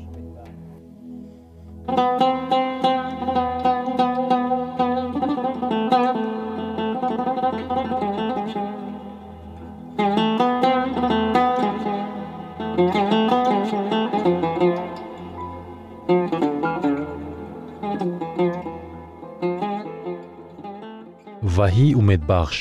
ваҳии 21.69 21.97
умедбахш. 22.01 22.59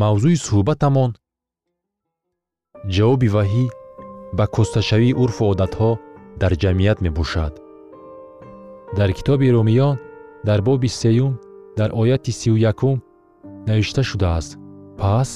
Мавзӯи 0.00 0.36
суҳбатамон. 0.46 1.10
Ҷавоби 2.94 3.28
ваҳӣ 3.36 3.64
ба 4.38 4.44
косташавии 4.54 5.16
урфу 5.22 5.42
одатҳо 5.52 5.90
дар 6.40 6.52
ҷамъият 6.62 6.98
мебошад. 7.06 7.52
Дар 8.98 9.10
китоби 9.18 9.48
румиён 9.54 9.94
дар 10.48 10.60
боби 10.68 10.88
сеюм 11.00 11.32
дар 11.78 11.90
ояти 12.00 12.32
сию 12.40 12.56
якум 12.72 12.96
навишта 13.68 14.02
шудааст? 14.10 14.50
Пас 15.00 15.30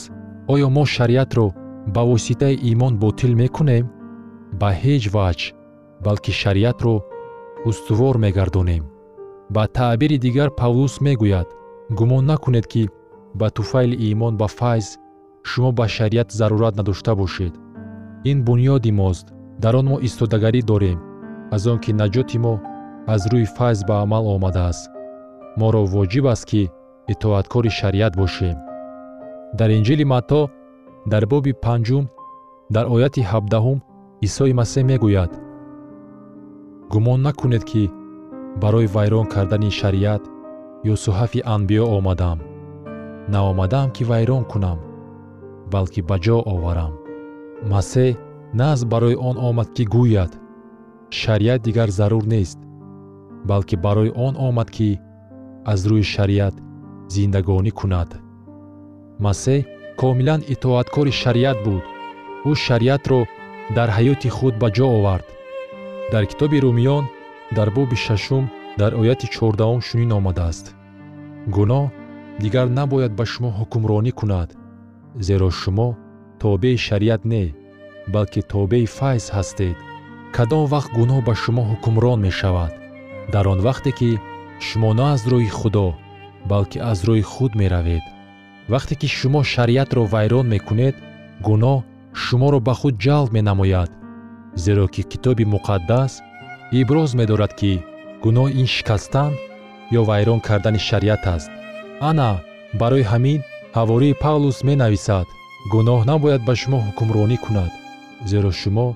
оё 0.52 0.68
мо 0.76 0.84
шариатро 0.96 1.46
ба 1.94 2.02
воситаи 2.10 2.60
имон 2.70 2.92
ботил 3.02 3.32
мекунем? 3.42 3.84
Ба 4.60 4.68
ҳеҷ 4.82 5.04
ваҷҳ 5.16 5.52
балки 6.04 6.32
шариатро 6.42 6.94
устувор 7.68 8.14
мегардонем. 8.24 8.84
Ба 9.54 9.62
таъбири 9.76 10.16
дигар 10.24 10.48
павлус 10.60 10.94
мегӯяд 11.06 11.48
гумон 11.98 12.24
накунед 12.26 12.66
ки 12.72 12.88
ба 13.34 13.50
туфайли 13.50 13.96
имон 14.10 14.36
ба 14.36 14.48
файз 14.58 14.98
шумо 15.44 15.72
ба 15.72 15.88
шариат 15.88 16.32
зарурат 16.32 16.76
надошта 16.76 17.14
бошед. 17.14 17.54
Ин 18.24 18.44
бунёди 18.44 18.92
мост. 18.92 19.26
Дар 19.62 19.74
он 19.76 19.86
мо 19.86 19.96
истодагарӣ 20.06 20.62
дорем 20.62 20.98
аз 21.54 21.66
он 21.66 21.78
ки 21.84 21.92
наҷоти 22.00 22.38
мо 22.44 22.54
аз 23.14 23.22
рӯи 23.30 23.46
файз 23.56 23.78
ба 23.88 23.94
амал 24.04 24.24
омадааст. 24.34 24.90
Моро 25.58 25.82
воҷиб 25.94 26.26
аст 26.32 26.44
ки 26.50 26.62
итоаткори 27.12 27.70
шариат 27.78 28.12
бошем. 28.16 28.56
Дар 29.58 29.70
инҷили 29.78 30.04
матто 30.12 30.40
дар 31.12 31.24
боби 31.32 31.52
панҷум 31.64 32.04
дар 32.74 32.86
ояти 32.94 33.22
ҳабдаҳум 33.30 33.78
исои 34.26 34.52
масеҳ 34.60 34.84
мегӯяд. 34.90 35.32
Гумон 36.92 37.20
накунед 37.26 37.64
ки 37.70 37.82
барои 38.62 38.92
вайрон 38.94 39.26
кардани 39.34 39.70
шариат 39.80 40.22
ё 40.90 40.94
суҳафи 41.04 41.40
анбиё 41.54 41.84
омадам. 41.96 42.38
Наомадаам 43.32 43.90
ки 43.96 44.02
вайрон 44.10 44.44
кунам 44.52 44.78
балки 45.72 46.00
ба 46.08 46.16
ҷо 46.24 46.36
оварам. 46.54 46.92
Масеҳ 47.72 48.16
на 48.58 48.66
аз 48.74 48.80
барои 48.92 49.16
он 49.28 49.36
омад 49.48 49.68
ки 49.76 49.84
гӯяд 49.94 50.32
шариат 51.20 51.60
дигар 51.66 51.88
зарур 51.98 52.24
нест 52.34 52.58
балки 53.50 53.76
барои 53.84 54.10
он 54.26 54.34
омад 54.48 54.68
ки 54.76 54.90
аз 55.72 55.80
рӯи 55.90 56.04
шариат 56.14 56.54
зиндагонӣ 57.14 57.72
кунад. 57.78 58.10
Масеҳ 59.24 59.66
комилан 60.00 60.40
итоаткори 60.54 61.12
шариат 61.22 61.58
буд. 61.66 61.84
Ӯ 62.50 62.52
шариатро 62.64 63.20
дар 63.76 63.88
ҳаёти 63.96 64.28
худ 64.36 64.54
ба 64.62 64.68
ҷо 64.76 64.86
овард. 64.98 65.26
Дар 66.12 66.24
китоби 66.30 66.58
румиён 66.64 67.04
дар 67.56 67.68
боби 67.76 67.96
шашум 68.06 68.44
дар 68.80 68.92
ояти 69.00 69.26
чордаҳум 69.34 69.80
чунин 69.86 70.10
омадааст. 70.18 70.66
Гуноҳ 71.56 71.84
дигар 72.42 72.66
набояд 72.78 73.12
ба 73.18 73.24
шумо 73.32 73.50
ҳукмронӣ 73.58 74.12
кунад 74.18 74.50
зеро 75.26 75.48
шумо 75.60 75.88
тобеи 76.42 76.76
шариат 76.86 77.22
не 77.32 77.44
балки 78.14 78.40
тобеи 78.52 78.86
файз 78.96 79.24
ҳастед. 79.36 79.76
Кадом 80.36 80.64
вақт 80.74 80.90
гуноҳ 80.98 81.20
ба 81.28 81.34
шумо 81.42 81.62
ҳукмрон 81.70 82.18
мешавад? 82.26 82.72
Дар 83.32 83.44
он 83.52 83.60
вақте 83.68 83.90
ки 83.98 84.10
шумо 84.66 84.90
на 84.98 85.06
аз 85.14 85.22
рӯи 85.32 85.50
худо 85.58 85.88
балки 86.50 86.78
аз 86.90 86.98
рӯи 87.08 87.22
худ 87.32 87.52
меравед. 87.60 88.04
Вақте 88.72 88.94
ки 89.00 89.08
шумо 89.18 89.40
шариатро 89.52 90.02
вайрон 90.12 90.46
мекунед 90.54 90.96
гуноҳ 91.46 91.78
шуморо 92.22 92.58
ба 92.66 92.74
худ 92.80 92.94
ҷалб 93.04 93.30
менамояд 93.36 93.90
зеро 94.64 94.86
ки 94.94 95.02
китоби 95.10 95.44
муқаддас 95.54 96.12
иброз 96.80 97.10
медорад 97.18 97.52
ки 97.60 97.72
гуноҳ 98.24 98.48
ин 98.60 98.68
шикастан 98.74 99.32
ё 99.98 100.00
вайрон 100.10 100.40
кардани 100.48 100.80
шариат 100.88 101.24
аст. 101.34 101.50
Ана 102.10 102.30
барои 102.80 103.08
ҳамин 103.12 103.40
ҳавории 103.76 104.18
павлус 104.24 104.58
менависад. 104.68 105.26
Гуноҳ 105.72 106.00
набояд 106.10 106.42
ба 106.48 106.54
шумо 106.60 106.78
ҳукмронӣ 106.86 107.36
кунад 107.44 107.72
зеро 108.30 108.50
шумо 108.60 108.88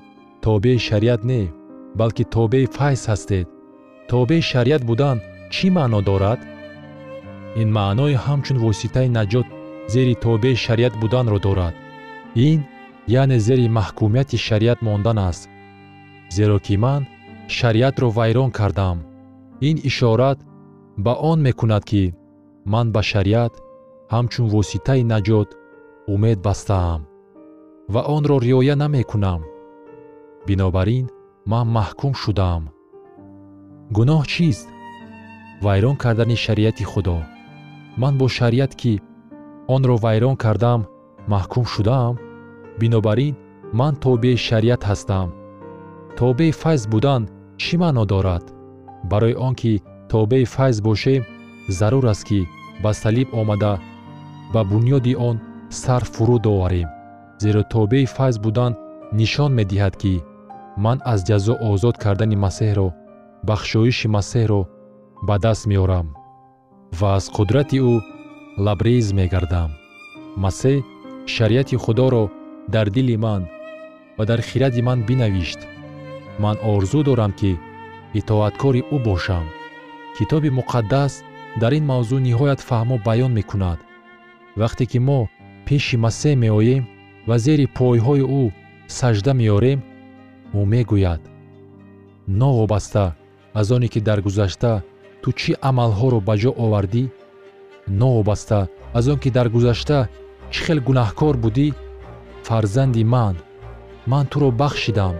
тобеи 0.45 0.79
шариат 0.87 1.21
не 1.31 1.41
балки 1.99 2.23
тобеи 2.35 2.65
файз 2.75 3.01
ҳастед. 3.11 3.47
Тобеи 4.11 4.41
шариат 4.51 4.83
будан 4.89 5.17
чӣ 5.53 5.67
маъно 5.77 5.99
дорад? 6.09 6.39
Ин 7.61 7.69
маънои 7.77 8.15
ҳамчун 8.25 8.57
воситаи 8.65 9.13
наҷот 9.17 9.47
зери 9.93 10.15
тобеи 10.25 10.55
шариат 10.65 10.93
буданро 11.01 11.39
дорад. 11.47 11.75
Ин 12.49 12.59
яъне 13.21 13.37
зери 13.47 13.67
маҳкумияти 13.77 14.37
шариат 14.47 14.79
мондан 14.87 15.17
аст 15.29 15.43
зеро 16.35 16.57
ки 16.65 16.75
ман 16.83 17.01
шариатро 17.57 18.07
вайрон 18.17 18.51
кардам 18.59 18.97
ин 19.61 19.77
ишорат 19.83 20.39
ба 20.97 21.13
он 21.13 21.41
мекунад 21.41 21.83
ки 21.85 22.13
ман 22.65 22.91
ба 22.91 23.01
шариат 23.11 23.53
ҳамчун 24.13 24.47
воситаи 24.53 25.03
наҷот 25.13 25.49
умед 26.13 26.39
бастаам 26.47 27.01
ва 27.93 28.01
онро 28.15 28.35
риоя 28.39 28.75
намекунам. 28.75 29.41
Бинобар 30.47 30.87
ин 30.87 31.05
ман 31.51 31.67
маҳкум 31.77 32.13
шудаам 32.21 32.63
гуноҳ 33.95 34.23
чист? 34.33 34.67
Вайрон 35.65 35.95
кардани 36.03 36.37
шариати 36.45 36.83
худо. 36.91 37.17
Ман 38.01 38.13
бо 38.19 38.27
шариат 38.37 38.73
ки 38.81 38.93
онро 39.75 39.95
вайрон 40.05 40.35
кардам 40.43 40.81
маҳкум 41.31 41.65
шудаам 41.73 42.15
бинобар 42.79 43.19
ин 43.27 43.35
ман 43.79 43.93
тобеи 44.03 44.37
шариат 44.47 44.81
ҳастам. 44.89 45.27
Тобеи 46.17 46.51
файз 46.61 46.81
будан 46.91 47.21
чӣ 47.61 47.73
маъно 47.81 48.03
дорад 48.11 48.43
барои 49.03 49.33
он 49.33 49.55
ки 49.55 49.83
тобеи 50.09 50.45
файз 50.45 50.81
бошем 50.81 51.25
зарур 51.67 52.05
аст 52.05 52.23
ки 52.23 52.47
ба 52.83 52.93
салиб 52.93 53.33
омада 53.33 53.79
ба 54.53 54.63
бунёди 54.63 55.13
он 55.15 55.39
сар 55.69 56.03
фуруд 56.05 56.45
оварем. 56.47 56.89
Зеро 57.39 57.63
тобеи 57.63 58.05
файз 58.05 58.37
будан 58.39 58.75
нишон 59.11 59.51
медиҳад 59.59 59.95
ки 60.01 60.23
ман 60.77 61.01
аз 61.05 61.19
ҷазо 61.27 61.53
озод 61.69 61.95
кардани 62.03 62.37
масеҳро 62.45 62.87
бахшоиши 63.47 64.07
масеҳро 64.07 64.61
ба 65.27 65.35
даст 65.43 65.65
меорам 65.71 66.07
ва 66.99 67.07
аз 67.17 67.25
қудрати 67.35 67.77
ӯ 67.91 67.93
лабрез 68.65 69.07
мегардам. 69.19 69.71
Масеҳ 70.43 70.77
шариати 71.33 71.75
худоро 71.83 72.23
дар 72.73 72.87
дили 72.95 73.15
ман 73.25 73.41
ва 74.17 74.23
дар 74.29 74.39
хиради 74.49 74.81
ман 74.87 74.99
бинавишт. 75.07 75.59
Ман 76.43 76.57
орзу 76.73 76.99
дорам 77.03 77.31
ки 77.39 77.51
итоаткори 78.19 78.81
ӯ 78.95 78.97
бошам. 79.07 79.45
Китоби 80.17 80.49
муқаддас 80.59 81.13
дар 81.61 81.71
ин 81.77 81.85
мавзӯъ 81.91 82.19
ниҳоят 82.27 82.59
фаҳмо 82.67 82.95
баён 83.07 83.31
мекунад. 83.39 83.79
Вақте 84.61 84.83
ки 84.91 84.99
мо 85.07 85.19
пеши 85.65 85.95
масеҳ 86.05 86.35
меоем 86.43 86.83
ва 87.27 87.35
зери 87.45 87.65
пойҳои 87.77 88.23
ӯ 88.41 88.43
сажда 88.97 89.31
меорем 89.41 89.79
ӯ 90.59 90.61
мегӯяд 90.73 91.21
новобаста 92.27 93.15
аз 93.53 93.71
оне 93.71 93.87
ки 93.87 93.99
дар 93.99 94.19
гузашта 94.21 94.83
ту 95.21 95.31
чӣ 95.39 95.51
амалҳоро 95.69 96.19
ба 96.27 96.35
ҷо 96.41 96.51
овардӣ? 96.63 97.03
Новобаста 98.01 98.59
аз 98.97 99.07
он 99.07 99.19
ки 99.23 99.29
дар 99.37 99.47
гузашта 99.55 99.99
чӣ 100.51 100.59
хел 100.65 100.79
гунаҳкор 100.87 101.35
будӣ? 101.43 101.67
Фарзанди 102.47 103.03
ман 103.13 103.35
ман 104.11 104.25
туро 104.31 104.49
бахшидам. 104.61 105.15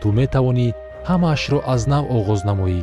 Ту 0.00 0.06
метавонӣ 0.18 0.68
ҳамаашро 1.08 1.58
аз 1.74 1.82
нав 1.92 2.04
оғоз 2.16 2.40
намоӣ. 2.48 2.82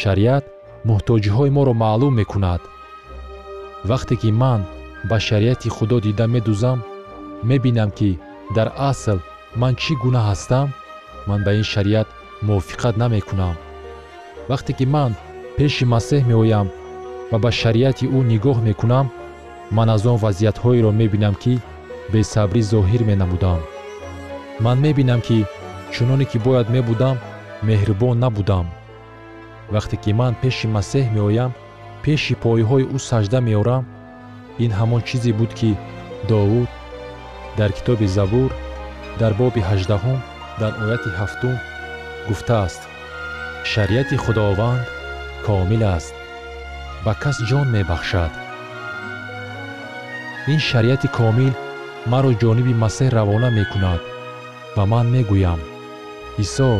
Шариат 0.00 0.44
муҳтоҷиҳои 0.88 1.54
моро 1.56 1.74
маълум 1.82 2.14
мекунад. 2.20 2.62
Вақте 3.90 4.14
ки 4.20 4.30
ман 4.42 4.60
ба 5.08 5.16
шариати 5.28 5.68
худо 5.76 5.96
дида 6.06 6.26
медӯзам 6.34 6.78
мебинам 7.48 7.90
ки 7.98 8.10
дар 8.56 8.68
асл 8.90 9.18
ман 9.60 9.74
чӣ 9.82 9.92
гуна 10.02 10.20
ҳастам 10.28 10.68
ман 11.28 11.40
ба 11.46 11.50
ин 11.60 11.66
шариат 11.72 12.08
мувофиқат 12.46 12.94
намекунам. 13.02 13.56
Вақте 14.50 14.72
ки 14.78 14.84
ман 14.94 15.12
пеши 15.56 15.84
масеҳ 15.94 16.22
меоям 16.30 16.66
ва 17.30 17.38
ба 17.44 17.50
шариати 17.60 18.06
ӯ 18.16 18.18
нигоҳ 18.32 18.58
мекунам 18.68 19.06
ман 19.76 19.88
аз 19.94 20.02
он 20.12 20.18
вазъиятҳоеро 20.24 20.90
мебинам 21.00 21.34
ки 21.42 21.54
бесабрӣ 22.12 22.62
зоҳир 22.72 23.02
менамудам. 23.10 23.60
Ман 24.64 24.76
мебинам 24.84 25.20
ки 25.26 25.38
чуноне 25.94 26.24
ки 26.30 26.38
бояд 26.46 26.68
мебудам 26.76 27.16
меҳрубон 27.62 28.16
набудам. 28.24 28.66
Вақте 29.74 29.96
ки 30.02 30.12
ман 30.20 30.34
пеши 30.42 30.66
масеҳ 30.76 31.06
меоям 31.16 31.52
пеши 32.02 32.34
пойҳои 32.44 32.84
ӯ 32.94 32.98
сажда 33.08 33.38
меорам 33.48 33.84
ин 34.64 34.70
ҳамон 34.78 35.02
чизе 35.08 35.32
буд 35.38 35.52
ки 35.58 35.70
довуд 36.28 36.70
дар 37.58 37.70
китоби 37.76 38.06
забур 38.16 38.50
дар 39.20 39.32
боби 39.40 39.60
ҳаждаҳум 39.70 40.18
дар 40.60 40.72
ояти 40.84 41.10
ҳафтум 41.18 41.56
гуфтааст 42.28 42.82
шариати 43.72 44.16
худованд 44.24 44.84
комил 45.46 45.82
аст 45.96 46.14
ба 47.04 47.12
кас 47.22 47.36
ҷон 47.48 47.66
мебахшад 47.74 48.32
ин 50.52 50.60
шариати 50.68 51.08
комил 51.18 51.54
маро 52.12 52.30
ҷониби 52.42 52.74
масеҳ 52.82 53.08
равона 53.16 53.50
мекунад 53.58 54.00
ва 54.76 54.84
ман 54.92 55.06
мегӯям. 55.14 55.60
Исо 56.44 56.70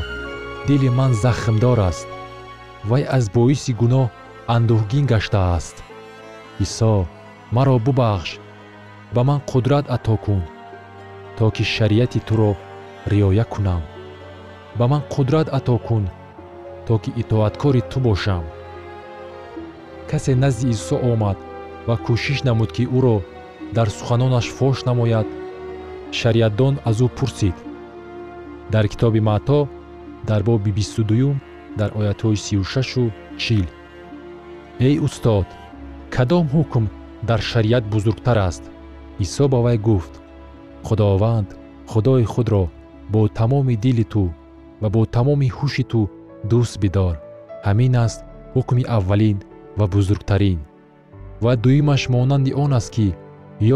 дили 0.67 0.89
ман 0.99 1.13
захмдор 1.15 1.79
аст 1.91 2.09
вай 2.89 3.03
аз 3.17 3.25
боиси 3.37 3.73
гуноҳ 3.81 4.07
андӯҳгин 4.55 5.05
гаштааст 5.13 5.77
исо 6.65 6.93
маро 7.55 7.77
бубахш 7.87 8.31
ба 9.15 9.21
ман 9.29 9.41
қудрат 9.51 9.87
ато 9.97 10.17
кун 10.25 10.43
то 11.37 11.51
ки 11.51 11.63
шариати 11.63 12.21
туро 12.21 12.57
риоя 13.07 13.45
кунам. 13.45 13.83
Ба 14.79 14.89
ман 14.89 15.03
қудрат 15.11 15.49
ато 15.53 15.79
кун 15.79 16.09
то 16.87 16.99
ки 16.99 17.13
итоаткори 17.17 17.81
ту 17.91 18.01
бошам. 18.01 18.45
Касе 20.11 20.35
назди 20.35 20.71
исо 20.71 20.97
омад 20.97 21.39
ва 21.87 21.97
кӯшиш 21.97 22.43
намуд 22.45 22.73
ки 22.73 22.85
ӯро 22.97 23.17
дар 23.77 23.89
суханонаш 23.89 24.47
фош 24.57 24.85
намояд 24.85 25.27
шариатдон 26.19 26.75
аз 26.85 26.99
ӯ 27.01 27.09
пурсид. 27.09 27.57
Дар 28.73 28.89
китоби 28.89 29.21
маъто 29.21 29.69
дар 30.29 30.43
боби 30.43 30.71
бисту 30.79 31.03
дуюм 31.05 31.37
дар 31.79 31.91
оятҳои 32.01 32.37
сию 32.45 32.65
шашу 32.65 33.05
чил. 33.43 33.67
Эй 34.81 34.99
устод 35.07 35.47
кадом 36.15 36.47
ҳукм 36.55 36.85
дар 37.29 37.41
шариат 37.51 37.85
бузургтар 37.93 38.39
аст? 38.49 38.65
Исо 39.25 39.45
ба 39.49 39.59
вай 39.65 39.79
гуфт 39.79 40.15
худованд 40.87 41.49
худои 41.87 42.25
худро 42.25 42.65
бо 43.13 43.29
тамоми 43.29 43.77
дили 43.85 44.05
ту 44.13 44.25
ва 44.81 44.89
бо 44.95 45.01
тамоми 45.17 45.49
ҳуши 45.57 45.85
ту 45.93 46.01
дӯст 46.51 46.75
бидор. 46.83 47.15
Ҳамин 47.67 47.95
аст 48.05 48.21
ҳукми 48.55 48.85
аввалин 48.97 49.39
ва 49.79 49.87
бузургтарин. 49.95 50.61
Ва 51.45 51.53
дуюмаш 51.63 52.03
монанди 52.15 52.53
он 52.65 52.73
аст 52.79 52.91
ки 52.95 53.09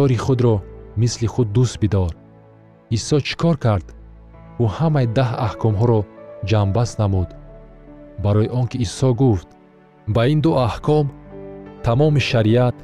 ёри 0.02 0.16
худро 0.24 0.56
мисли 1.00 1.26
худ 1.26 1.48
дӯст 1.56 1.76
бидор. 1.82 2.12
Исо 2.96 3.16
чӣ 3.26 3.34
кор 3.42 3.56
кард? 3.64 3.86
Ӯ 4.62 4.66
ҳамаи 4.76 5.06
даҳ 5.16 5.30
аҳкомҳоро 5.46 6.00
ҷамъбаст 6.48 6.98
намуд. 6.98 7.28
Барои 8.22 8.48
он 8.58 8.66
ки 8.70 8.76
исо 8.86 9.14
гуфт 9.14 9.48
ба 10.14 10.22
ин 10.32 10.40
ду 10.44 10.50
аҳком 10.66 11.06
тамоми 11.86 12.20
шариат 12.30 12.76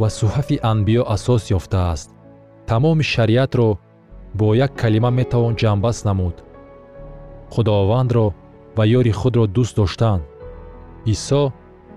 ва 0.00 0.08
суҳафи 0.18 0.56
анбиё 0.70 1.02
асос 1.14 1.42
ёфтааст. 1.58 2.08
Тамоми 2.68 3.04
шариатро 3.14 3.68
бо 4.38 4.46
як 4.66 4.72
калима 4.80 5.10
метавон 5.10 5.54
ҷамъбаст 5.60 6.04
намуд. 6.08 6.36
Худовандро 7.52 8.26
ва 8.76 8.84
ёри 8.98 9.12
худро 9.20 9.44
дӯст 9.56 9.74
доштан. 9.76 10.20
Исо 11.14 11.42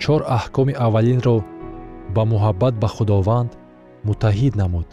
чор 0.02 0.22
аҳкоми 0.38 0.74
аввалинро 0.86 1.38
ба 2.16 2.24
муҳаббат 2.32 2.74
ба 2.82 2.88
худованд 2.96 3.52
муттаҳид 4.08 4.54
намуд 4.62 4.88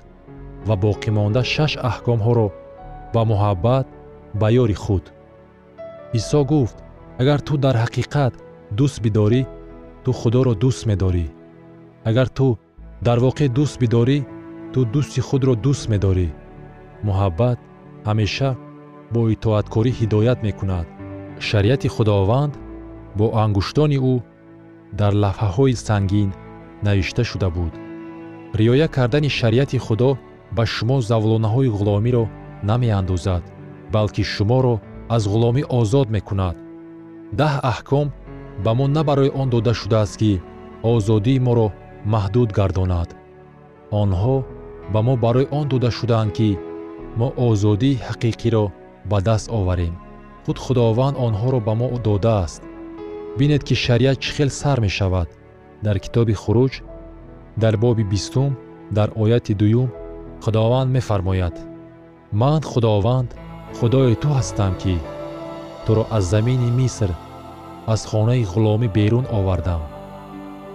ва 0.69 0.75
боқимонда 0.85 1.43
шаш 1.55 1.73
аҳкомҳоро 1.91 2.49
ба 3.15 3.23
муҳаббат 3.31 3.87
ба 4.41 4.49
ёри 4.63 4.77
худ 4.85 5.05
исо 6.19 6.41
гуфт 6.51 6.77
агар 7.21 7.41
ту 7.47 7.55
дар 7.65 7.77
ҳақиқат 7.85 8.33
дӯст 8.79 8.99
бидорӣ 9.05 9.43
ту 10.05 10.11
худоро 10.21 10.53
дӯст 10.63 10.83
медорӣ. 10.91 11.27
Агар 12.09 12.29
ту 12.37 12.47
дар 13.07 13.19
воқеъ 13.27 13.49
дӯст 13.59 13.77
бидорӣ 13.83 14.19
ту 14.73 14.81
дӯсти 14.95 15.21
худро 15.29 15.55
дӯст 15.65 15.85
медорӣ. 15.93 16.29
Муҳаббат 17.07 17.59
ҳамеша 18.09 18.51
бо 19.13 19.21
итоаткорӣ 19.35 19.91
ҳидоят 19.99 20.39
мекунад. 20.47 20.87
Шариати 21.49 21.89
худованд 21.95 22.55
бо 23.19 23.27
ангуштони 23.45 23.99
ӯ 24.13 24.15
дар 25.01 25.13
лавҳаҳои 25.23 25.75
сангин 25.87 26.31
навишта 26.87 27.23
шуда 27.31 27.49
буд. 27.57 27.73
Риоя 28.61 28.89
кардани 28.97 29.31
шариати 29.39 29.79
худо 29.87 30.11
ба 30.57 30.65
шумо 30.75 30.97
завлонаҳои 31.11 31.73
ғуломиро 31.77 32.25
намеандозад 32.69 33.43
балки 33.95 34.23
шуморо 34.35 34.75
аз 35.09 35.23
ғуломӣ 35.33 35.63
озод 35.79 36.09
мекунад. 36.11 36.57
Даҳ 37.41 37.55
аҳком 37.73 38.07
ба 38.65 38.73
мо 38.75 38.87
на 38.97 39.03
барои 39.09 39.31
он 39.41 39.49
дода 39.51 39.73
шудааст 39.81 40.17
ки 40.21 40.43
озодии 40.83 41.39
моро 41.47 41.67
маҳдуд 42.13 42.51
гардонад. 42.59 43.09
Онҳо 44.03 44.37
ба 44.93 45.01
мо 45.07 45.15
барои 45.25 45.51
он 45.59 45.67
дода 45.73 45.91
шудаанд 45.99 46.33
ки 46.37 46.59
мо 47.19 47.29
озодии 47.49 48.01
ҳақиқиро 48.09 48.65
ба 49.11 49.19
даст 49.29 49.47
оварем. 49.59 49.95
Худ 50.45 50.59
худованд 50.65 51.17
онҳоро 51.27 51.59
ба 51.67 51.75
мо 51.81 51.87
додааст. 52.07 52.63
Бинед 53.39 53.63
ки 53.69 53.75
шариат 53.85 54.19
чӣ 54.23 54.31
хел 54.37 54.51
сар 54.61 54.79
мешавад. 54.87 55.29
Дар 55.85 55.97
китоби 56.05 56.35
хуруҷ 56.43 56.75
дар 57.63 57.75
боби 57.83 58.05
бистум 58.13 58.53
дар 58.97 59.09
ояти 59.23 59.55
дуюм 59.61 59.89
худованд 60.45 60.91
мефармояд. 60.97 61.57
Ман 62.41 62.63
худованд 62.71 63.29
худои 63.79 64.15
ту 64.23 64.29
ҳастам 64.39 64.73
ки 64.83 64.95
туро 65.87 66.03
аз 66.17 66.25
замини 66.33 66.71
миср 66.81 67.11
аз 67.93 68.01
хонаи 68.11 68.45
ғуломӣ 68.53 68.89
берун 68.97 69.27
овардам. 69.39 69.83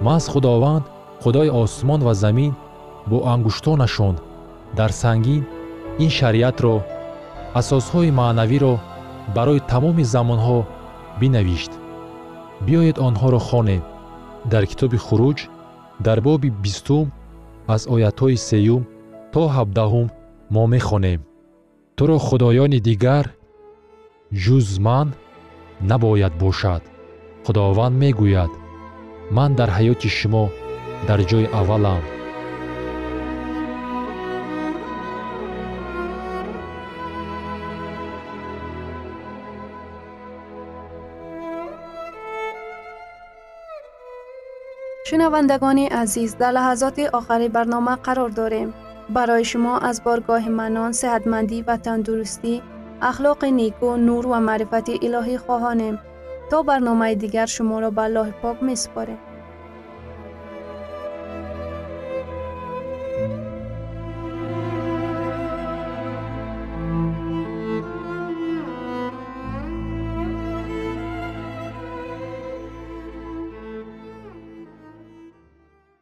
Маз 0.02 0.24
худованд 0.32 0.86
худои 1.24 1.50
осмон 1.50 2.02
ва 2.08 2.14
замин 2.14 2.54
бо 3.10 3.18
ангуштонашон 3.34 4.16
дар 4.78 4.92
сангин 5.02 5.44
ин 6.04 6.10
шариатро 6.18 6.76
асосҳои 7.60 8.16
маънавиро 8.20 8.74
барои 9.36 9.66
тамоми 9.72 10.04
замонҳо 10.14 10.60
бинавишт. 11.20 11.72
Биёед 12.66 12.98
онҳоро 13.08 13.40
хонем 13.50 13.84
дар 14.52 14.64
китоби 14.72 14.98
хуруҷ 15.06 15.40
дар 16.06 16.18
боби 16.28 16.50
бистум 16.64 17.08
аз 17.76 17.82
оятҳои 17.94 18.38
сеюм 18.50 18.82
то 19.34 19.42
ҳабдаҳум 19.56 20.08
мо 20.54 20.64
мехонем 20.76 21.20
туро 22.00 22.18
худоёни 22.28 22.80
дигар 22.90 23.26
ҷуз 24.44 24.70
ман 24.86 25.08
набояд 25.90 26.34
бошад. 26.44 26.84
Худованд 27.46 27.96
мегӯяд 28.02 28.52
ман 29.36 29.52
дар 29.60 29.70
ҳаёти 29.78 30.10
шумо 30.18 30.46
дар 31.08 31.20
ҷои 31.30 31.46
аввалам. 31.60 32.04
Шунавандагони 45.08 45.86
азиз 46.02 46.32
дар 46.42 46.52
лаҳазоти 46.58 47.04
охари 47.20 47.48
барнома 47.56 47.96
қарор 48.06 48.32
дорем 48.42 48.70
барои 49.15 49.45
шумо 49.52 49.74
аз 49.89 49.98
боргоҳи 50.06 50.52
манон 50.62 50.91
сеҳатмандӣ 51.02 51.58
ва 51.67 51.76
тандурустӣ 51.86 52.56
ахлоқи 53.10 53.50
неку 53.60 53.89
нур 54.08 54.24
ва 54.32 54.39
маърифати 54.48 54.93
илоҳӣ 55.06 55.38
хоҳонем 55.45 55.95
то 56.50 56.58
барномаи 56.69 57.15
дигар 57.24 57.48
шуморо 57.56 57.89
ба 57.98 58.04
аллоҳи 58.08 58.34
пок 58.43 58.58
месупорем 58.69 59.19